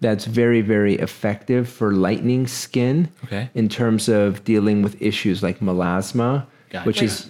[0.00, 3.50] that's very, very effective for lightening skin Okay.
[3.54, 6.86] in terms of dealing with issues like melasma, Gotcha.
[6.86, 7.28] which is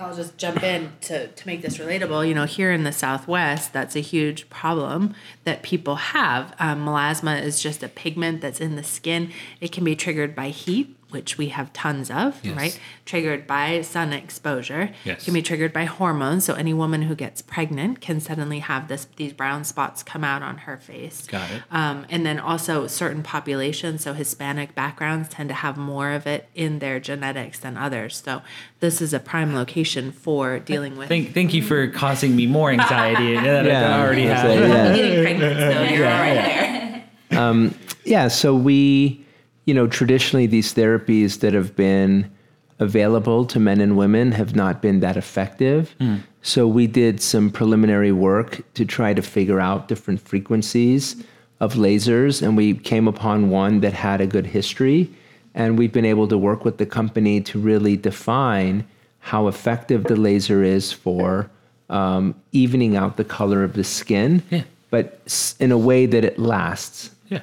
[0.00, 2.26] I'll just jump in to, to make this relatable.
[2.26, 6.54] You know, here in the Southwest, that's a huge problem that people have.
[6.58, 9.30] Um, melasma is just a pigment that's in the skin.
[9.60, 12.56] It can be triggered by heat, which we have tons of, Yes.
[12.56, 12.80] right?
[13.04, 14.90] Triggered by sun exposure.
[15.04, 15.24] Yes.
[15.24, 16.44] Can be triggered by hormones.
[16.44, 20.42] So any woman who gets pregnant can suddenly have this these brown spots come out
[20.42, 21.26] on her face.
[21.26, 21.62] Got it.
[21.70, 26.48] Um, and then also certain populations, so Hispanic backgrounds tend to have more of it
[26.54, 28.22] in their genetics than others.
[28.24, 28.42] So
[28.80, 32.70] this is a prime location for dealing with Thank, thank you for causing me more
[32.70, 34.40] anxiety than Yeah, I already have.
[34.46, 34.94] say, yeah.
[34.96, 35.58] getting pregnant.
[35.58, 37.70] So you're right there.
[38.04, 39.24] Yeah, so we,
[39.64, 42.30] you know, traditionally these therapies that have been
[42.78, 45.94] available to men and women have not been that effective.
[46.42, 51.22] So we did some preliminary work to try to figure out different frequencies
[51.60, 55.10] of lasers, and we came upon one that had a good history.
[55.54, 58.86] And we've been able to work with the company to really define
[59.18, 61.50] how effective the laser is for
[61.90, 64.62] um, evening out the color of the skin, Yeah.
[64.90, 65.20] but
[65.60, 67.10] in a way that it lasts.
[67.28, 67.40] Yeah.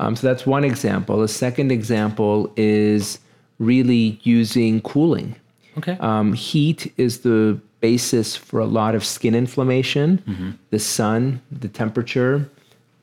[0.00, 1.22] Um, so that's one example.
[1.22, 3.18] A second example is
[3.58, 5.36] really using cooling.
[5.76, 5.96] Okay.
[6.00, 10.22] Um, heat is the basis for a lot of skin inflammation.
[10.70, 12.50] The sun, the temperature,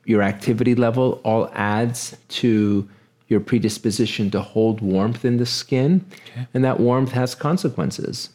[0.04, 2.88] your activity level all adds to
[3.28, 6.04] your predisposition to hold warmth in the skin.
[6.52, 8.30] And that warmth has consequences.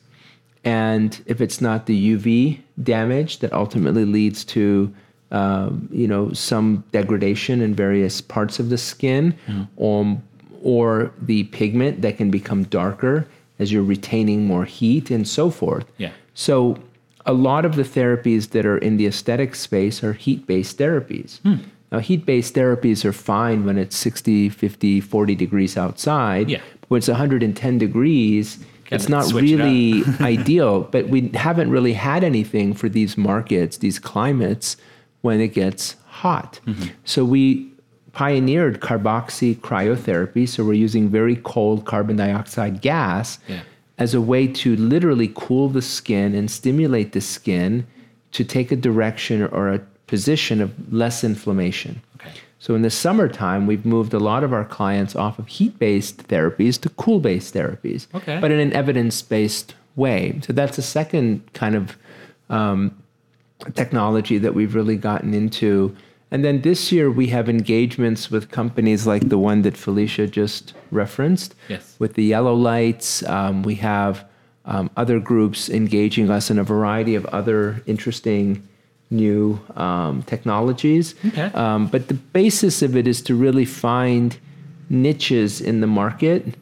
[0.64, 4.94] And if it's not the UV damage that ultimately leads to,
[5.34, 9.36] um, you know, some degradation in various parts of the skin,
[9.82, 10.22] um,
[10.62, 13.28] or the pigment that can become darker
[13.60, 15.86] as you're retaining more heat and so forth.
[15.98, 16.12] Yeah.
[16.36, 16.78] So
[17.26, 21.40] a lot of the therapies that are in the aesthetic space are heat-based therapies.
[21.42, 21.56] Hmm.
[21.92, 26.50] Now heat-based therapies are fine when it's 60, 50, 40 degrees outside.
[26.50, 26.62] Yeah.
[26.88, 28.60] When it's 110 degrees,
[28.92, 33.78] it's not switch it really ideal, but we haven't really had anything for these markets,
[33.78, 34.78] these climates
[35.24, 36.60] when it gets hot.
[36.68, 36.90] Mm-hmm.
[37.06, 37.68] So we
[38.12, 40.48] pioneered carboxy cryotherapy.
[40.48, 43.62] So we're using very cold carbon dioxide gas Yeah.
[43.98, 47.88] as a way to literally cool the skin and stimulate the skin
[48.34, 52.02] to take a direction or a position of less inflammation.
[52.18, 52.32] Okay.
[52.60, 56.80] So in the summertime, we've moved a lot of our clients off of heat-based therapies
[56.82, 58.40] to cool-based therapies, Okay.
[58.40, 60.40] but in an evidence-based way.
[60.46, 61.98] So that's a second kind of
[62.50, 62.96] um,
[63.74, 65.96] technology that we've really gotten into.
[66.32, 70.74] And then this year we have engagements with companies like the one that Felicia just
[70.92, 71.56] referenced.
[71.70, 71.96] Yes.
[72.00, 74.26] With the yellow lights, um, we have
[74.66, 78.68] um, other groups engaging us in a variety of other interesting
[79.12, 81.14] new um, technologies.
[81.28, 81.52] Okay.
[81.54, 84.38] Um, but the basis of it is to really find
[84.90, 86.56] niches in the market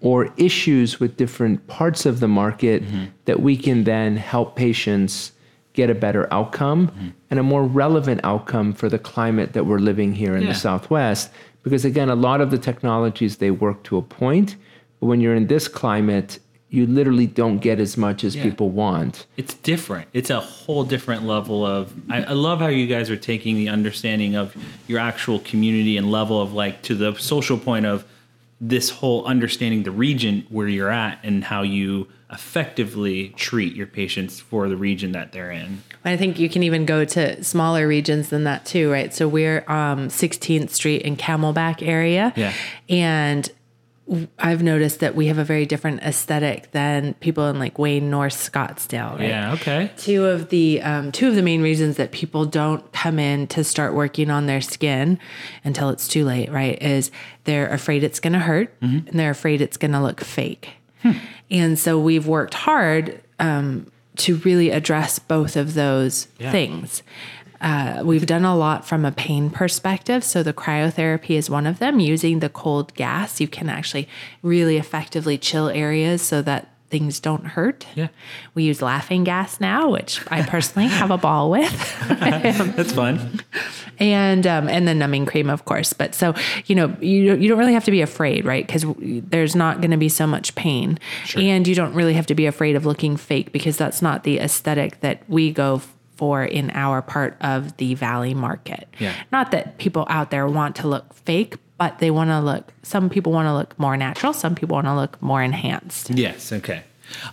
[0.00, 2.82] or issues with different parts of the market
[3.24, 5.32] that we can then help patients
[5.76, 7.08] get a better outcome mm-hmm.
[7.30, 10.48] and a more relevant outcome for the climate that we're living here in Yeah.
[10.48, 11.30] the Southwest.
[11.62, 14.56] Because again, a lot of the technologies they work to a point,
[14.98, 16.38] but when you're in this climate,
[16.70, 18.42] you literally don't get as much as Yeah.
[18.44, 19.26] people want.
[19.36, 20.08] It's different.
[20.12, 21.92] It's a whole different level of.
[22.10, 24.56] I, I love how you guys are taking the understanding of
[24.88, 28.04] your actual community and level of like to the social point of
[28.60, 34.40] this whole understanding the region where you're at and how you effectively treat your patients
[34.40, 35.82] for the region that they're in.
[36.04, 39.12] I think you can even go to smaller regions than that too, right?
[39.14, 42.52] So we're um, 16th Street in Camelback area, Yeah.
[42.88, 43.48] and
[44.38, 48.34] I've noticed that we have a very different aesthetic than people in like Wayne, North
[48.34, 49.28] Scottsdale, right?
[49.28, 49.52] Yeah.
[49.54, 49.90] Okay.
[49.96, 53.64] Two of the um, two of the main reasons that people don't come in to
[53.64, 55.18] start working on their skin
[55.64, 56.80] until it's too late, right?
[56.80, 57.10] Is
[57.44, 60.74] they're afraid it's going to hurt and they're afraid it's going to look fake.
[61.50, 63.86] And so we've worked hard um,
[64.16, 66.50] to really address both of those Yeah.
[66.50, 67.02] things.
[67.60, 70.22] Uh, we've done a lot from a pain perspective.
[70.22, 72.00] So, the cryotherapy is one of them.
[72.00, 74.08] Using the cold gas, you can actually
[74.42, 77.86] really effectively chill areas so that things don't hurt.
[77.94, 78.08] Yeah.
[78.54, 81.98] We use laughing gas now, which I personally have a ball with.
[82.08, 83.40] That's fun.
[83.98, 85.92] and um, and the numbing cream, of course.
[85.92, 86.34] But so
[86.66, 88.66] you know, you you don't really have to be afraid, right?
[88.66, 90.98] Because there's not going to be so much pain,
[91.36, 94.38] and you don't really have to be afraid of looking fake because that's not the
[94.38, 95.80] aesthetic that we go
[96.16, 98.88] for in our part of the valley market.
[98.98, 99.14] Yeah.
[99.30, 102.72] Not that people out there want to look fake, but they want to look.
[102.82, 104.32] Some people want to look more natural.
[104.32, 106.10] Some people want to look more enhanced.
[106.10, 106.52] Yes.
[106.52, 106.82] Okay.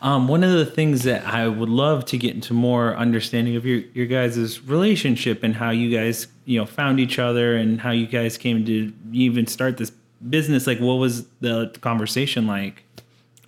[0.01, 3.65] Um, one of the things that I would love to get into more understanding of
[3.65, 7.91] your your guys' relationship and how you guys you know found each other and how
[7.91, 9.91] you guys came to even start this
[10.29, 10.67] business.
[10.67, 12.83] Like, what was the conversation like?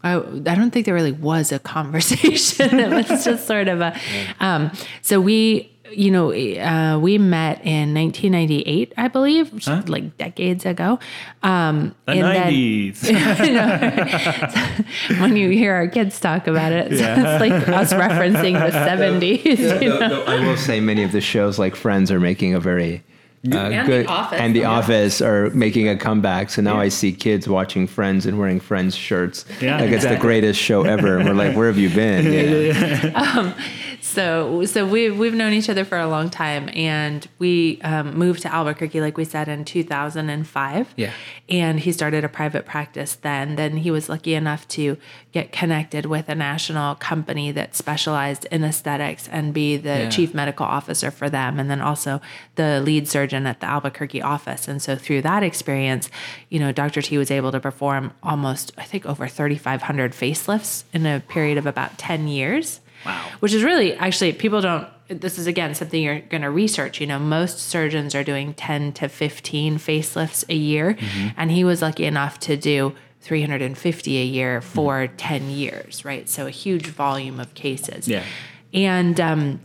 [0.03, 2.79] I, I don't think there really was a conversation.
[2.79, 3.99] it was just sort of a.
[4.39, 4.71] Um,
[5.01, 10.65] so we, you know, uh, we met in 1998, I believe, which is like decades
[10.65, 10.99] ago.
[11.43, 13.09] Um, The and then- nineties.
[15.19, 19.81] when you hear our kids talk about it, it's, it's like us referencing the 70s.
[19.81, 20.23] you know?
[20.25, 23.03] I will say many of the shows like Friends are making a very
[23.51, 24.39] uh, And The good Office.
[24.39, 24.69] and The Yeah.
[24.71, 26.49] Office are making a comeback.
[26.49, 29.45] So now I see kids watching Friends and wearing Friends shirts.
[29.61, 31.17] Yeah, like it's the greatest show ever.
[31.17, 32.31] And we're like, where have you been?
[32.33, 33.53] Yeah.
[34.15, 38.41] So, so we've we've known each other for a long time, and we um, moved
[38.43, 40.93] to Albuquerque, like we said, in 2005.
[40.95, 41.11] Yeah.
[41.49, 43.55] And he started a private practice then.
[43.57, 44.97] Then he was lucky enough to
[45.33, 50.09] get connected with a national company that specialized in aesthetics and be the Yeah.
[50.09, 52.21] chief medical officer for them, and then also
[52.55, 54.67] the lead surgeon at the Albuquerque office.
[54.69, 56.09] And so through that experience,
[56.49, 57.01] you know, Dr.
[57.01, 61.65] T was able to perform almost, I think, over 3,500 facelifts in a period of
[61.65, 62.79] about 10 years.
[63.05, 63.29] Wow.
[63.39, 67.05] Which is really actually people don't this is again something you're going to research, you
[67.05, 71.27] know, most surgeons are doing 10 to 15 facelifts a year Mm-hmm.
[71.37, 76.27] and he was lucky enough to do 350 a year for 10 years, right?
[76.29, 78.07] So a huge volume of cases.
[78.07, 78.23] Yeah.
[78.73, 79.61] And um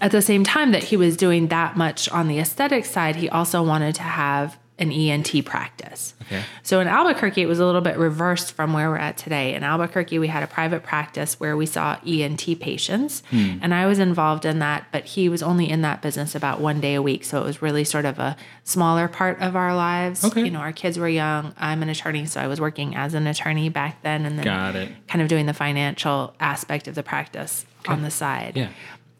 [0.00, 3.28] at the same time that he was doing that much on the aesthetic side, he
[3.30, 6.12] also wanted to have an ENT practice.
[6.22, 6.42] Okay.
[6.62, 9.54] So in Albuquerque, it was a little bit reversed from where we're at today.
[9.54, 13.98] In Albuquerque, we had a private practice where we saw ENT patients, and I was
[13.98, 17.24] involved in that, but he was only in that business about one day a week.
[17.24, 20.22] So it was really sort of a smaller part of our lives.
[20.22, 20.44] Okay.
[20.44, 21.54] You know, our kids were young.
[21.56, 24.76] I'm an attorney, so I was working as an attorney back then, and then Got
[24.76, 24.92] it.
[25.08, 28.68] kind of doing the financial aspect of the practice on the side Yeah.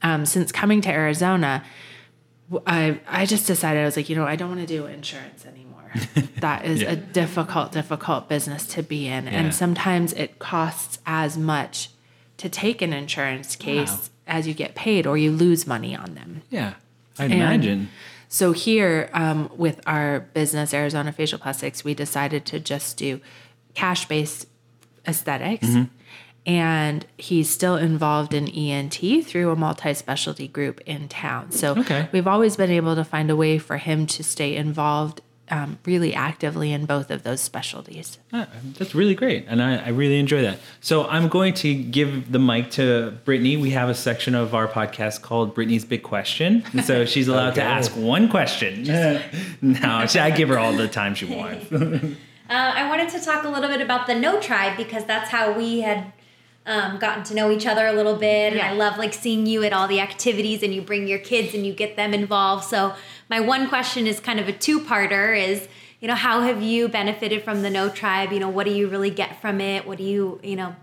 [0.02, 1.64] um, since coming to Arizona,
[2.66, 5.44] I I just decided I was like, you know, I don't want to do insurance
[5.46, 5.90] anymore.
[6.40, 6.90] that is Yeah.
[6.92, 9.30] a difficult, difficult business to be in, Yeah.
[9.32, 11.90] and sometimes it costs as much
[12.36, 13.98] to take an insurance case Wow.
[14.38, 16.42] as you get paid, or you lose money on them.
[16.50, 16.74] Yeah.
[17.18, 17.88] And imagine.
[18.28, 23.20] So here, um, with our business, Arizona Facial Plastics, we decided to just do
[23.74, 24.46] cash-based
[25.06, 25.84] esthetics Mm-hmm.
[26.46, 28.94] And he's still involved in ENT
[29.26, 31.50] through a multi-specialty group in town.
[31.50, 32.08] So Okay.
[32.12, 36.12] we've always been able to find a way for him to stay involved um, really
[36.14, 38.18] actively in both of those specialties.
[38.32, 40.58] Ah, that's really great, and I, I really enjoy that.
[40.80, 43.56] So I'm going to give the mic to Brittany.
[43.56, 47.54] We have a section of our podcast called Brittany's Big Question, and so she's allowed
[47.56, 48.82] to ask one question.
[49.62, 51.66] no, I give her all the time she wants.
[52.48, 55.50] Uh, I wanted to talk a little bit about the KNOW Tribe because that's how
[55.50, 56.12] we had
[56.66, 58.52] um, gotten to know each other a little bit.
[58.52, 61.54] And I love like seeing you at all the activities and you bring your kids
[61.54, 62.64] and you get them involved.
[62.64, 62.94] So
[63.30, 65.68] my one question is kind of a two-parter: is
[66.00, 68.32] you know how have you benefited from the KNOW Tribe?
[68.32, 69.86] You know what do you really get from it?
[69.86, 70.74] What do you you know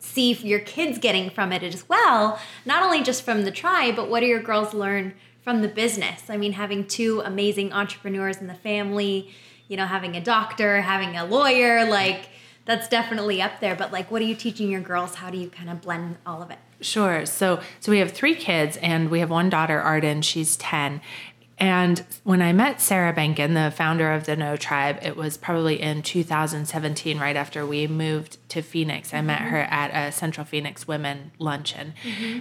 [0.00, 2.40] see your kids getting from it as well?
[2.66, 6.28] Not only just from the tribe, but what do your girls learn from the business?
[6.28, 9.30] I mean, having two amazing entrepreneurs in the family,
[9.68, 12.28] you know, having a doctor, having a lawyer, like
[12.68, 13.74] that's definitely up there.
[13.74, 15.16] But like, what are you teaching your girls?
[15.16, 16.58] How do you kind of blend all of it?
[16.82, 17.24] Sure.
[17.24, 21.00] So so we have three kids and we have one daughter, Arden, she's 10.
[21.60, 25.80] And when I met Sarah Benken, the founder of the KNOW Tribe, it was probably
[25.80, 29.12] in 2017, right after we moved to Phoenix.
[29.12, 31.94] I met her at a Central Phoenix Women luncheon.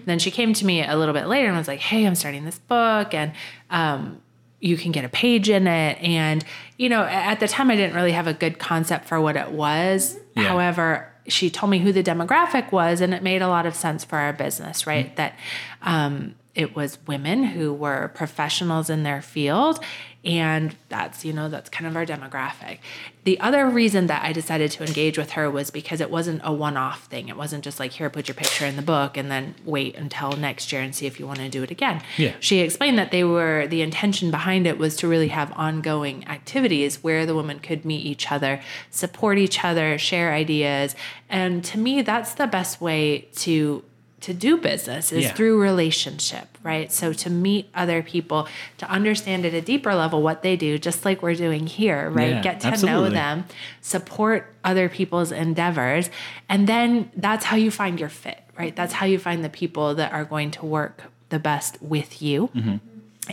[0.05, 2.45] Then she came to me a little bit later and was like, "Hey, I'm starting
[2.45, 3.31] this book, and
[3.71, 4.21] um,
[4.59, 6.43] you can get a page in it." And
[6.77, 9.51] you know, at the time, I didn't really have a good concept for what it
[9.51, 10.17] was.
[10.35, 10.43] Yeah.
[10.43, 14.03] However, she told me who the demographic was, and it made a lot of sense
[14.03, 15.15] for our business, right?
[15.15, 15.37] That
[15.81, 19.79] um, it was women who were professionals in their field,
[20.25, 22.79] and that's you know that's kind of our demographic.
[23.25, 26.51] The other reason that I decided to engage with her was because it wasn't a
[26.51, 27.29] one-off thing.
[27.29, 30.31] It wasn't just like here, put your picture in the book, and then wait until
[30.31, 32.01] next year and see if you want to do it again.
[32.17, 32.33] Yeah.
[32.39, 37.03] She explained that they were the intention behind it was to really have ongoing activities
[37.03, 40.95] where the women could meet each other, support each other, share ideas,
[41.29, 43.83] and to me that's the best way to
[44.21, 45.33] to do business is Yeah.
[45.33, 46.91] through relationship, right?
[46.91, 48.47] So to meet other people,
[48.79, 52.29] to understand at a deeper level what they do, just like we're doing here, right?
[52.35, 53.45] Yeah, Get to know them,
[53.81, 56.09] support other people's endeavors,
[56.49, 58.75] and then that's how you find your fit, right?
[58.75, 62.49] That's how you find the people that are going to work the best with you.
[62.55, 62.75] Mm-hmm.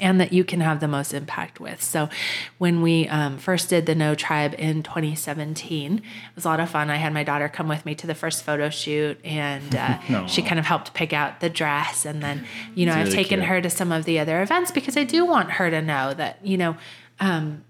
[0.00, 1.82] And that you can have the most impact with.
[1.82, 2.08] So,
[2.58, 6.02] when we um, first did the KNOW Tribe in 2017, it
[6.34, 6.90] was a lot of fun.
[6.90, 10.42] I had my daughter come with me to the first photo shoot, and uh, she
[10.42, 12.04] kind of helped pick out the dress.
[12.04, 13.48] And then, you know, It's I've taken cute.
[13.48, 16.38] her to some of the other events because I do want her to know that,
[16.44, 16.76] you know,
[17.20, 17.64] um,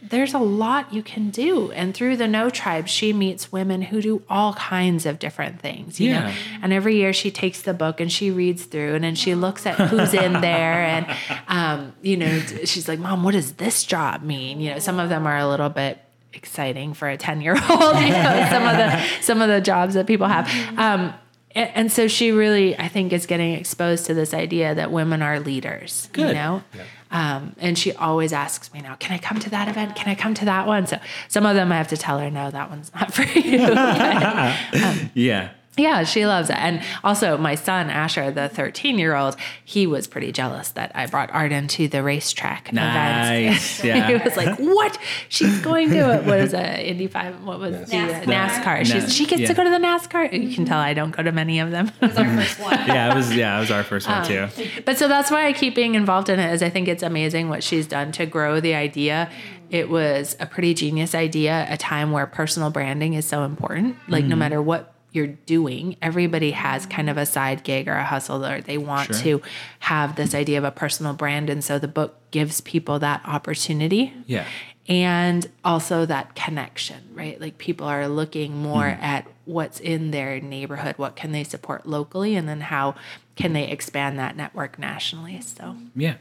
[0.00, 1.72] there's a lot you can do.
[1.72, 5.98] And through the KNOW Tribe, she meets women who do all kinds of different things,
[5.98, 6.26] you know.
[6.26, 6.34] Yeah.
[6.62, 9.66] And every year she takes the book and she reads through and then she looks
[9.66, 10.84] at who's in there.
[10.84, 11.06] And,
[11.48, 14.60] um, you know, she's like, Mom, what does this job mean?
[14.60, 15.98] You know, some of them are a little bit
[16.32, 17.60] exciting for a 10 year old,
[18.00, 20.48] you know, some of the, some of the jobs that people have.
[20.78, 21.12] Um,
[21.54, 25.40] and, so she really, I think, is getting exposed to this idea that women are
[25.40, 26.34] leaders, you Good.
[26.34, 26.62] know?
[27.10, 29.96] Um, and she always asks me now, can I come to that event?
[29.96, 30.86] Can I come to that one?
[30.86, 30.98] So
[31.28, 33.58] some of them I have to tell her, no, that one's not for you.
[33.68, 35.50] But, Yeah.
[35.78, 36.56] Yeah, she loves it.
[36.56, 41.06] And also my son, Asher, the 13 year old, he was pretty jealous that I
[41.06, 43.80] brought Arden to the racetrack Nice.
[43.80, 44.06] event.
[44.06, 44.98] he was like, what?
[45.28, 46.24] She's going to it.
[46.24, 46.86] What is it?
[46.86, 47.44] Indy 5?
[47.44, 48.24] What was the uh, NASCAR.
[48.24, 48.86] NASCAR?
[48.86, 49.48] She's, she gets yeah.
[49.48, 50.32] to go to the NASCAR.
[50.32, 51.90] You can tell I don't go to many of them.
[52.00, 52.72] It was our first one.
[52.72, 54.48] Yeah, it was yeah, it was our first one too.
[54.84, 57.48] But so that's why I keep being involved in it is I think it's amazing
[57.48, 59.30] what she's done to grow the idea.
[59.70, 63.96] It was a pretty genius idea, a time where personal branding is so important.
[64.08, 68.04] Like no matter what you're doing, everybody has kind of a side gig or a
[68.04, 69.16] hustle or they want Sure.
[69.22, 69.42] to
[69.80, 71.48] have this idea of a personal brand.
[71.48, 74.44] And so the book gives people that opportunity Yeah.
[74.86, 77.40] and also that connection, right?
[77.40, 79.02] Like people are looking more mm.
[79.02, 82.94] at what's in their neighborhood, what can they support locally, and then how
[83.34, 85.40] can they expand that network nationally.
[85.40, 86.16] So Yeah.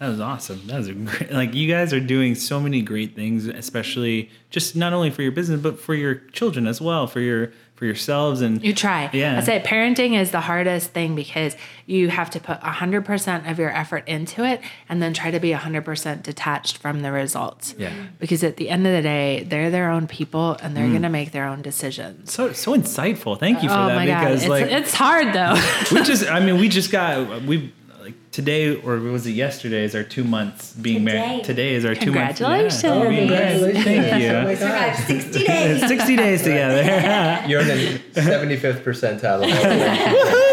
[0.00, 0.60] That was awesome.
[0.66, 4.74] That was a great, like you guys are doing so many great things, especially just
[4.74, 8.40] not only for your business but for your children as well, for your for yourselves
[8.40, 9.10] and You try.
[9.12, 9.36] Yeah.
[9.36, 11.56] I say parenting is the hardest thing because
[11.86, 15.50] you have to put 100% of your effort into it and then try to be
[15.50, 17.74] 100% detached from the results.
[17.76, 17.92] Yeah.
[18.20, 20.90] Because at the end of the day, they're their own people and they're mm.
[20.90, 22.32] going to make their own decisions.
[22.32, 23.38] so so insightful.
[23.38, 24.20] Thank you for oh that my God.
[24.20, 25.54] because It's, like it's hard though.
[25.92, 29.94] we just I mean we just got we like today or was it yesterday is
[29.94, 31.44] our two months being married.
[31.44, 32.40] Today is our two months.
[32.40, 32.82] Congratulations.
[32.82, 32.90] Yeah.
[32.90, 33.84] Oh, Congratulations.
[33.84, 34.56] Thank you.
[34.56, 35.88] Survived 60 days.
[35.88, 36.82] 60 days together.
[37.48, 40.44] You're in the 75th percentile of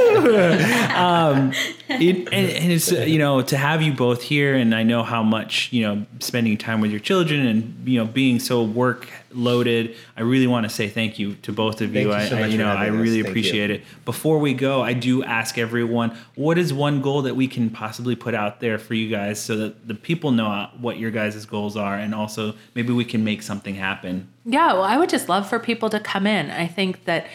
[0.96, 1.52] um,
[1.90, 5.24] it, and, and it's you know to have you both here and i know how
[5.24, 9.96] much you know spending time with your children and you know being so work loaded
[10.18, 12.30] i really want to say thank you to both of you, Thank you you I,
[12.30, 13.04] so I- much you know i having us.
[13.04, 17.36] really appreciate it before we go i do ask everyone what is one goal that
[17.36, 20.98] we can possibly put out there for you guys so that the people know what
[20.98, 24.98] your guys' goals are and also maybe we can make something happen Yeah, well, I
[24.98, 26.50] would just love for people to come in.
[26.50, 27.28] I think that,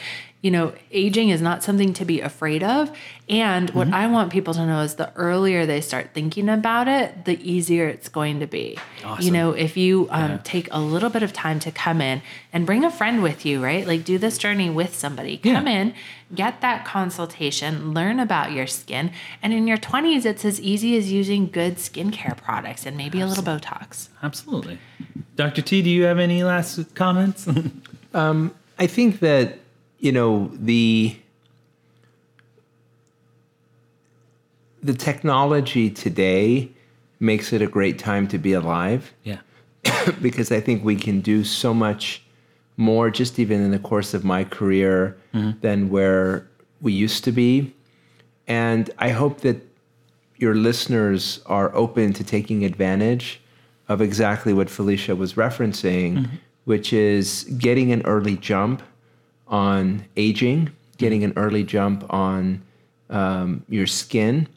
[0.43, 2.91] you know, aging is not something to be afraid of.
[3.28, 7.24] And what I want people to know is the earlier they start thinking about it,
[7.24, 8.78] the easier it's going to be.
[9.18, 10.39] You know, if you um, Yeah.
[10.45, 12.22] take a little bit of time to come in
[12.53, 13.84] and bring a friend with you, right?
[13.87, 15.41] Like do this journey with somebody.
[15.43, 15.55] Yeah.
[15.55, 15.95] Come in,
[16.32, 19.11] get that consultation, learn about your skin.
[19.43, 23.26] And in your 20s, it's as easy as using good skincare products and maybe a
[23.26, 24.09] little Botox.
[24.22, 24.78] absolutely
[25.37, 27.49] dr t do you have any last comments
[28.78, 29.59] I think that
[29.99, 31.16] you know the
[34.82, 36.70] the technology today
[37.18, 39.12] makes it a great time to be alive.
[39.24, 39.40] Yeah.
[40.22, 42.22] Because I think we can do so much
[42.76, 45.59] more just even in the course of my career mm-hmm.
[45.61, 46.47] than where
[46.80, 47.74] we used to be.
[48.47, 49.57] And I hope that
[50.36, 53.40] your listeners are open to taking advantage
[53.88, 56.36] of exactly what Felicia was referencing, mm-hmm.
[56.64, 58.82] which is getting an early jump
[59.49, 62.62] on aging, getting an early jump on
[63.11, 64.49] um, your skin,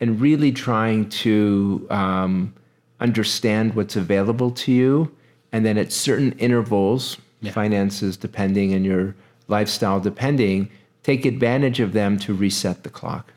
[0.00, 2.54] and really trying to um,
[3.00, 5.14] understand what's available to you.
[5.52, 7.18] And then at certain intervals,
[7.50, 9.14] finances depending and your
[9.48, 10.70] lifestyle depending,
[11.02, 13.32] take advantage of them to reset the clock.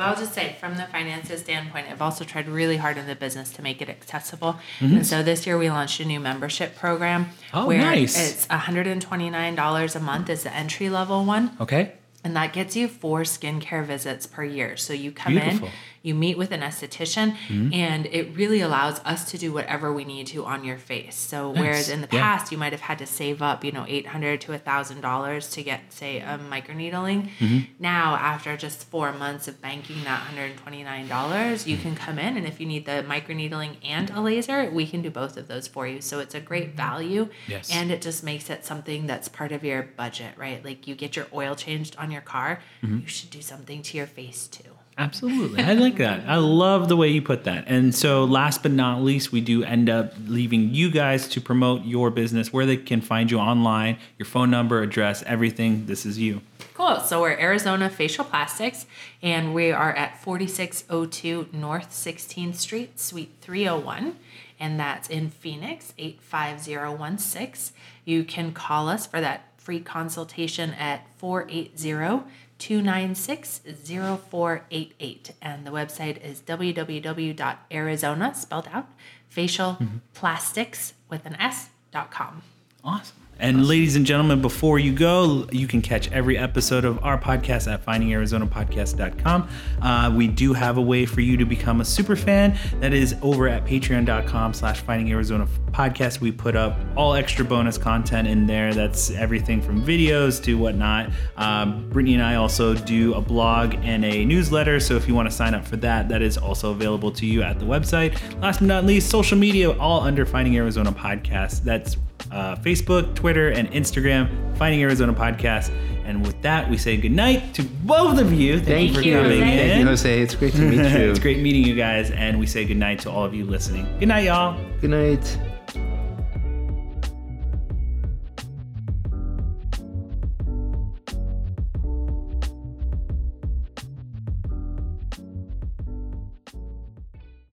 [0.00, 3.14] Well, I'll just say from the finances standpoint, I've also tried really hard in the
[3.14, 4.54] business to make it accessible.
[4.78, 4.96] Mm-hmm.
[4.96, 8.16] And so this year we launched a new membership program Oh, where nice.
[8.18, 11.50] it's $129 a month is the entry level one.
[11.60, 11.92] okay
[12.24, 14.78] And that gets you four skincare visits per year.
[14.78, 15.66] So you come Beautiful.
[15.68, 15.72] in,
[16.02, 17.74] you meet with an esthetician, Mm-hmm.
[17.74, 21.14] and it really allows us to do whatever we need to on your face.
[21.14, 22.20] So whereas in the Yeah.
[22.22, 25.50] past you might have had to save up, you know, eight hundred to thousand dollars
[25.50, 27.58] to get, say, a microneedling, Mm-hmm.
[27.78, 31.94] now after just four months of banking that hundred and twenty nine dollars, you can
[31.94, 35.36] come in, and if you need the microneedling and a laser, we can do both
[35.36, 36.00] of those for you.
[36.00, 37.70] So it's a great value, Yes.
[37.70, 40.64] and it just makes it something that's part of your budget, right?
[40.64, 43.00] Like you get your oil changed on your car, Mm-hmm.
[43.00, 44.70] you should do something to your face too.
[45.00, 45.62] Absolutely.
[45.64, 46.28] I like that.
[46.28, 47.64] I love the way you put that.
[47.66, 51.86] And so, last but not least, we do end up leaving you guys to promote
[51.86, 55.86] your business, where they can find you online, your phone number, address, everything.
[55.86, 56.42] This is you.
[56.74, 57.00] Cool.
[57.00, 58.84] So we're Arizona Facial Plastics,
[59.22, 64.16] and we are at 4602 North 16th Street, Suite 301,
[64.58, 67.74] and that's in Phoenix, 85016.
[68.04, 72.18] You can call us for that free consultation at 480
[72.60, 75.32] 296 0488.
[75.42, 78.86] And the website is www.arizona, spelled out,
[79.34, 81.08] facialplastics mm-hmm.
[81.08, 82.42] with an S dot com.
[82.84, 83.16] Awesome.
[83.40, 87.72] And ladies and gentlemen, before you go, you can catch every episode of our podcast
[87.72, 89.48] at findingarizonapodcast.com.
[89.80, 92.58] Uh, we do have a way for you to become a super fan.
[92.80, 96.20] That is over at patreon.com slash finding Arizona podcast.
[96.20, 98.74] We put up all extra bonus content in there.
[98.74, 101.10] That's everything from videos to whatnot.
[101.38, 104.80] Um, Brittany and I also do a blog and a newsletter.
[104.80, 107.42] So if you want to sign up for that, that is also available to you
[107.42, 108.20] at the website.
[108.42, 111.62] Last but not least, social media, all under Finding Arizona Podcast.
[111.62, 111.96] That's
[112.30, 115.70] uh, Facebook, Twitter, and Instagram, Finding Arizona Podcast.
[116.04, 118.58] And with that, we say goodnight to both of you.
[118.60, 119.52] Thank, you for you, coming Jose.
[119.52, 119.68] in.
[119.68, 120.22] Thank you, Jose.
[120.22, 121.10] It's great to meet you.
[121.10, 123.86] it's great meeting you guys, and we say goodnight to all of you listening.
[123.98, 124.58] Good night, y'all.
[124.80, 125.38] Good night.